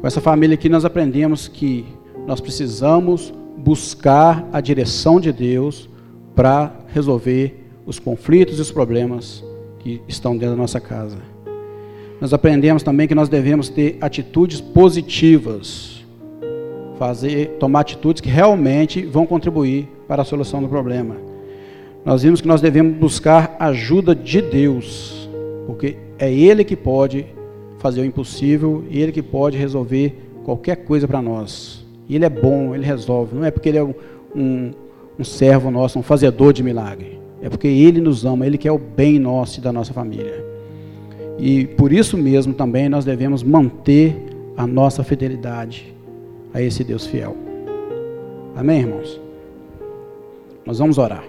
Com 0.00 0.06
essa 0.06 0.20
família 0.20 0.54
aqui 0.54 0.68
nós 0.68 0.84
aprendemos 0.84 1.48
que 1.48 1.84
nós 2.24 2.40
precisamos 2.40 3.34
buscar 3.58 4.48
a 4.52 4.60
direção 4.60 5.18
de 5.18 5.32
Deus 5.32 5.88
para 6.36 6.72
resolver 6.86 7.66
os 7.84 7.98
conflitos 7.98 8.58
e 8.58 8.62
os 8.62 8.70
problemas 8.70 9.42
que 9.80 10.00
estão 10.06 10.36
dentro 10.36 10.54
da 10.54 10.62
nossa 10.62 10.78
casa. 10.78 11.33
Nós 12.24 12.32
aprendemos 12.32 12.82
também 12.82 13.06
que 13.06 13.14
nós 13.14 13.28
devemos 13.28 13.68
ter 13.68 13.98
atitudes 14.00 14.58
positivas, 14.58 16.02
fazer, 16.98 17.48
tomar 17.60 17.80
atitudes 17.80 18.22
que 18.22 18.30
realmente 18.30 19.04
vão 19.04 19.26
contribuir 19.26 19.86
para 20.08 20.22
a 20.22 20.24
solução 20.24 20.62
do 20.62 20.66
problema. 20.66 21.16
Nós 22.02 22.22
vimos 22.22 22.40
que 22.40 22.48
nós 22.48 22.62
devemos 22.62 22.96
buscar 22.96 23.54
ajuda 23.60 24.14
de 24.14 24.40
Deus, 24.40 25.28
porque 25.66 25.98
é 26.18 26.32
Ele 26.32 26.64
que 26.64 26.74
pode 26.74 27.26
fazer 27.76 28.00
o 28.00 28.06
impossível, 28.06 28.84
Ele 28.90 29.12
que 29.12 29.22
pode 29.22 29.58
resolver 29.58 30.16
qualquer 30.44 30.76
coisa 30.76 31.06
para 31.06 31.20
nós. 31.20 31.84
E 32.08 32.16
Ele 32.16 32.24
é 32.24 32.30
bom, 32.30 32.74
Ele 32.74 32.86
resolve. 32.86 33.36
Não 33.36 33.44
é 33.44 33.50
porque 33.50 33.68
Ele 33.68 33.76
é 33.76 33.84
um, 33.84 34.72
um 35.18 35.24
servo 35.24 35.70
nosso, 35.70 35.98
um 35.98 36.02
fazedor 36.02 36.54
de 36.54 36.62
milagre. 36.62 37.20
É 37.42 37.50
porque 37.50 37.68
Ele 37.68 38.00
nos 38.00 38.24
ama, 38.24 38.46
Ele 38.46 38.56
quer 38.56 38.72
o 38.72 38.78
bem 38.78 39.18
nosso 39.18 39.58
e 39.58 39.62
da 39.62 39.70
nossa 39.70 39.92
família. 39.92 40.53
E 41.38 41.66
por 41.66 41.92
isso 41.92 42.16
mesmo 42.16 42.54
também 42.54 42.88
nós 42.88 43.04
devemos 43.04 43.42
manter 43.42 44.16
a 44.56 44.66
nossa 44.66 45.02
fidelidade 45.02 45.94
a 46.52 46.62
esse 46.62 46.84
Deus 46.84 47.06
fiel. 47.06 47.36
Amém, 48.54 48.80
irmãos? 48.80 49.20
Nós 50.64 50.78
vamos 50.78 50.96
orar. 50.96 51.24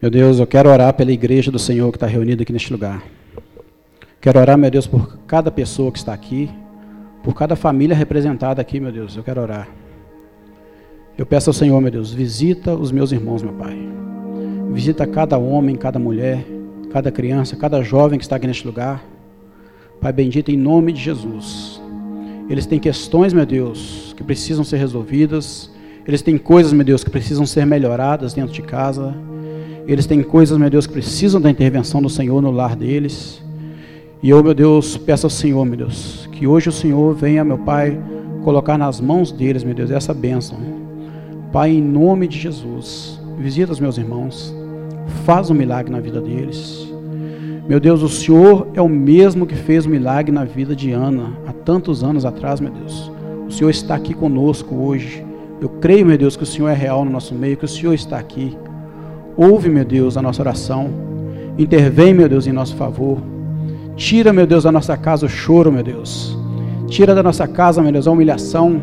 Meu 0.00 0.10
Deus, 0.10 0.38
eu 0.38 0.46
quero 0.46 0.70
orar 0.70 0.94
pela 0.94 1.12
igreja 1.12 1.50
do 1.50 1.58
Senhor 1.58 1.90
que 1.90 1.96
está 1.96 2.06
reunida 2.06 2.42
aqui 2.42 2.52
neste 2.52 2.72
lugar. 2.72 3.02
Quero 4.18 4.38
orar, 4.38 4.56
meu 4.56 4.70
Deus, 4.70 4.86
por 4.86 5.18
cada 5.26 5.50
pessoa 5.50 5.92
que 5.92 5.98
está 5.98 6.14
aqui, 6.14 6.48
por 7.22 7.34
cada 7.34 7.54
família 7.54 7.94
representada 7.94 8.60
aqui, 8.60 8.80
meu 8.80 8.92
Deus, 8.92 9.16
eu 9.16 9.22
quero 9.22 9.40
orar. 9.40 9.68
Eu 11.18 11.26
peço 11.26 11.50
ao 11.50 11.54
Senhor, 11.54 11.80
meu 11.80 11.90
Deus, 11.90 12.12
visita 12.12 12.74
os 12.74 12.90
meus 12.90 13.12
irmãos, 13.12 13.42
meu 13.42 13.52
Pai. 13.52 13.76
Visita 14.72 15.06
cada 15.06 15.36
homem, 15.36 15.76
cada 15.76 15.98
mulher, 15.98 16.46
cada 16.90 17.10
criança, 17.10 17.56
cada 17.56 17.82
jovem 17.82 18.18
que 18.18 18.24
está 18.24 18.36
aqui 18.36 18.46
neste 18.46 18.66
lugar. 18.66 19.04
Pai 20.00 20.12
bendito, 20.12 20.50
em 20.50 20.56
nome 20.56 20.92
de 20.92 21.00
Jesus. 21.00 21.80
Eles 22.48 22.64
têm 22.64 22.78
questões, 22.78 23.32
meu 23.32 23.44
Deus, 23.44 24.14
que 24.16 24.24
precisam 24.24 24.64
ser 24.64 24.78
resolvidas. 24.78 25.70
Eles 26.06 26.22
têm 26.22 26.38
coisas, 26.38 26.72
meu 26.72 26.84
Deus, 26.84 27.04
que 27.04 27.10
precisam 27.10 27.44
ser 27.44 27.66
melhoradas 27.66 28.32
dentro 28.32 28.52
de 28.52 28.62
casa. 28.62 29.14
Eles 29.86 30.06
têm 30.06 30.22
coisas, 30.22 30.56
meu 30.56 30.70
Deus, 30.70 30.86
que 30.86 30.92
precisam 30.92 31.40
da 31.40 31.50
intervenção 31.50 32.00
do 32.00 32.08
Senhor 32.08 32.40
no 32.40 32.50
lar 32.50 32.74
deles. 32.74 33.42
E 34.22 34.28
eu, 34.28 34.42
meu 34.44 34.52
Deus, 34.52 34.98
peço 34.98 35.24
ao 35.24 35.30
Senhor, 35.30 35.64
meu 35.64 35.78
Deus, 35.78 36.28
que 36.32 36.46
hoje 36.46 36.68
o 36.68 36.72
Senhor 36.72 37.14
venha, 37.14 37.42
meu 37.42 37.56
Pai, 37.56 37.98
colocar 38.44 38.76
nas 38.76 39.00
mãos 39.00 39.32
deles, 39.32 39.64
meu 39.64 39.74
Deus, 39.74 39.90
essa 39.90 40.12
bênção. 40.12 40.58
Pai, 41.50 41.70
em 41.70 41.80
nome 41.80 42.28
de 42.28 42.38
Jesus, 42.38 43.18
visita 43.38 43.72
os 43.72 43.80
meus 43.80 43.96
irmãos, 43.96 44.54
faz 45.24 45.48
um 45.48 45.54
milagre 45.54 45.90
na 45.90 46.00
vida 46.00 46.20
deles. 46.20 46.86
Meu 47.66 47.80
Deus, 47.80 48.02
o 48.02 48.10
Senhor 48.10 48.68
é 48.74 48.82
o 48.82 48.88
mesmo 48.88 49.46
que 49.46 49.54
fez 49.54 49.86
o 49.86 49.88
milagre 49.88 50.30
na 50.30 50.44
vida 50.44 50.76
de 50.76 50.92
Ana 50.92 51.32
há 51.46 51.52
tantos 51.54 52.04
anos 52.04 52.26
atrás, 52.26 52.60
meu 52.60 52.70
Deus. 52.70 53.10
O 53.48 53.50
Senhor 53.50 53.70
está 53.70 53.94
aqui 53.94 54.12
conosco 54.12 54.74
hoje. 54.74 55.24
Eu 55.62 55.68
creio, 55.68 56.04
meu 56.04 56.18
Deus, 56.18 56.36
que 56.36 56.42
o 56.42 56.46
Senhor 56.46 56.68
é 56.68 56.74
real 56.74 57.06
no 57.06 57.10
nosso 57.10 57.34
meio, 57.34 57.56
que 57.56 57.64
o 57.64 57.68
Senhor 57.68 57.94
está 57.94 58.18
aqui. 58.18 58.54
Ouve, 59.34 59.70
meu 59.70 59.84
Deus, 59.84 60.18
a 60.18 60.22
nossa 60.22 60.42
oração. 60.42 60.90
Intervém, 61.56 62.12
meu 62.12 62.28
Deus, 62.28 62.46
em 62.46 62.52
nosso 62.52 62.76
favor. 62.76 63.18
Tira, 64.00 64.32
meu 64.32 64.46
Deus, 64.46 64.64
da 64.64 64.72
nossa 64.72 64.96
casa 64.96 65.26
o 65.26 65.28
choro, 65.28 65.70
meu 65.70 65.82
Deus. 65.82 66.34
Tira 66.86 67.14
da 67.14 67.22
nossa 67.22 67.46
casa, 67.46 67.82
meu 67.82 67.92
Deus, 67.92 68.06
a 68.06 68.10
humilhação. 68.10 68.80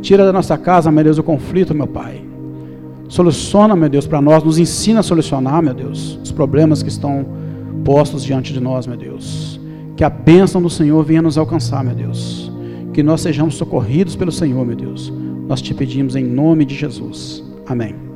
Tira 0.00 0.24
da 0.24 0.32
nossa 0.32 0.56
casa, 0.56 0.90
meu 0.90 1.04
Deus, 1.04 1.18
o 1.18 1.22
conflito, 1.22 1.74
meu 1.74 1.86
Pai. 1.86 2.24
Soluciona, 3.06 3.76
meu 3.76 3.90
Deus, 3.90 4.06
para 4.06 4.18
nós. 4.22 4.42
Nos 4.42 4.58
ensina 4.58 5.00
a 5.00 5.02
solucionar, 5.02 5.62
meu 5.62 5.74
Deus, 5.74 6.18
os 6.24 6.32
problemas 6.32 6.82
que 6.82 6.88
estão 6.88 7.26
postos 7.84 8.24
diante 8.24 8.54
de 8.54 8.60
nós, 8.60 8.86
meu 8.86 8.96
Deus. 8.96 9.60
Que 9.94 10.04
a 10.04 10.08
bênção 10.08 10.62
do 10.62 10.70
Senhor 10.70 11.04
venha 11.04 11.20
nos 11.20 11.36
alcançar, 11.36 11.84
meu 11.84 11.94
Deus. 11.94 12.50
Que 12.94 13.02
nós 13.02 13.20
sejamos 13.20 13.56
socorridos 13.56 14.16
pelo 14.16 14.32
Senhor, 14.32 14.64
meu 14.64 14.74
Deus. 14.74 15.12
Nós 15.46 15.60
te 15.60 15.74
pedimos 15.74 16.16
em 16.16 16.24
nome 16.24 16.64
de 16.64 16.74
Jesus. 16.74 17.44
Amém. 17.66 18.09